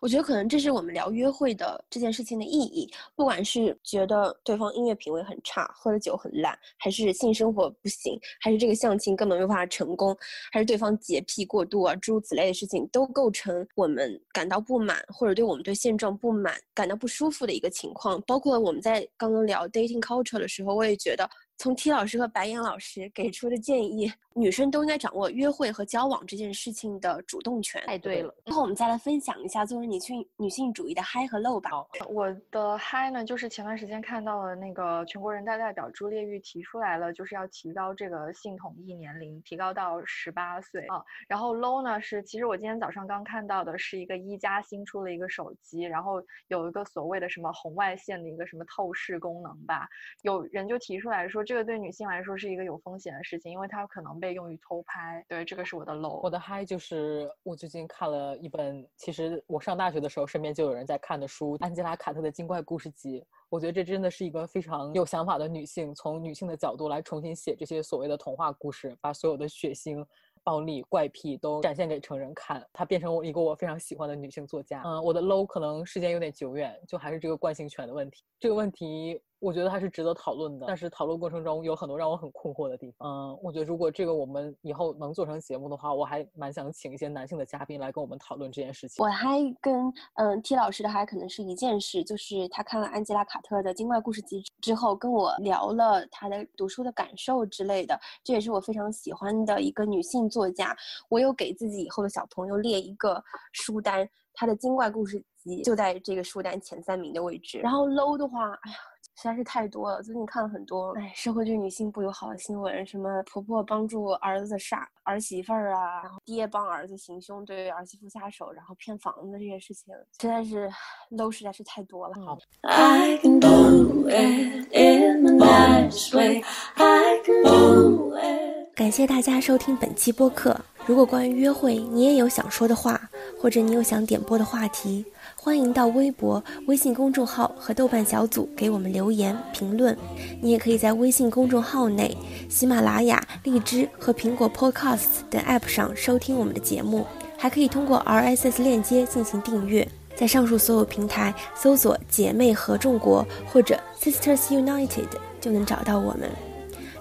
[0.00, 2.90] 我觉得可能这是我们聊约会的这件事情的意义。
[3.14, 10.16] 不管是觉得对方音乐品味很差，喝的酒很烂，还是性生活不行，还是这个相亲根本没有办法成功，
[10.52, 18.20] 还是对方洁癖过度啊，诸如此类的事情，都构成我们感到不满，或者对我们对现状不满、感到不舒服的一个情况。
[18.22, 21.28] 包括我们在刚刚聊 dating culture 的时候，我也觉得。
[21.60, 24.08] 从 T 老师和白岩老师给出的建议，
[24.38, 27.82] 女生都应该掌握约会和交往这件事情的主动权。
[27.86, 31.70] 太对了，然后我们再来分享一下作为女性女性主义的嗨和 low 吧。
[32.08, 41.02] 我的嗨呢，就是前段时间看到了那个全国人大代表朱列玉提出来了，就是要提高这个性统一年龄，提高到十八岁啊。
[41.26, 49.88] 然后 low 呢是，其实我今天早上刚看到的是一个一加新出了一个手机，然后有一个所谓的什么红外线的一个什么透视功能吧，
[50.22, 55.24] 有人就提出来说，这个对女性来说是一个有风险的事情，因为它可能被用于偷拍。
[55.28, 56.20] 对，这个是我的 low。
[56.22, 63.20] 我的嗨就是我最近看了一本，其实我上大学的时候身边就有人在看的书《安吉拉·卡特的精怪故事集》。
[63.48, 70.04] 我觉得这真的是一个非常有想法的女性，从女性的角度来重新写这些所谓的童话故事，把所有的血腥。
[70.44, 74.80] 暴力、怪癖都展现给成人看，她变成我一个我非常喜欢的女性作家。
[74.82, 78.24] 嗯，我的 low 可能时间有点久远，就还是这个惯性权的问题。
[78.40, 83.08] 这个问题我觉得还是值得讨论的，但是讨论过程中有很多让我很困惑的地方。
[83.08, 89.04] 嗯，我觉得如果这个我们以后能做成节目的话，我还蛮想请一些男性的嘉宾来跟我们讨论这件事情。
[89.04, 97.98] 我还跟嗯 T 老师的还可能是一件事，就是他看了安吉拉·卡特的《精怪故事集》之后，跟我聊了他的读书的感受之类的。
[98.24, 100.76] 这也是我非常喜欢的一个女性作家。
[101.08, 103.22] 我有给自己以后的小朋友列一个
[103.52, 104.08] 书单，
[104.38, 107.58] 他的《精怪故事集》就在这个书单前三名的位置。
[107.58, 108.76] 然后 low 的话，哎呀。
[109.20, 120.70] 实在是太多了，最近看了很多，哎，社会对女性不友好的新闻，什么婆婆帮助儿子杀儿媳妇儿啊，然后爹帮儿子行凶，对儿媳妇下手，然后骗房子这些事情，实在是
[121.10, 122.14] low 实在是太多了。
[122.24, 126.44] 好，I can do it in a nice way.
[126.76, 128.72] I can do it.
[128.76, 130.60] 感谢大家收听本期播客。
[130.88, 132.98] 如果关于约会你也有想说的话，
[133.38, 135.04] 或者你有想点播的话题，
[135.36, 139.94] 欢迎到微博、微信公众号和豆瓣小组给我们留言评论。
[140.40, 142.16] 你也可以在微信公众号内、
[142.48, 149.86] 喜马拉雅、荔枝和苹果 Podcast 等 App 上收听我们的节目，还可以通过 RSS 链接进行订阅。
[150.16, 153.22] 在上述所有平台搜索“姐妹合众国”
[153.52, 155.04] 或者 “Sisters United”
[155.38, 156.30] 就能找到我们。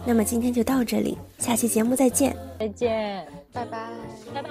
[0.06, 2.47] 那么今天就到这里，下期节目再见。
[2.58, 3.26] 再见。
[3.54, 3.78] 拜拜。
[4.34, 4.50] 拜拜。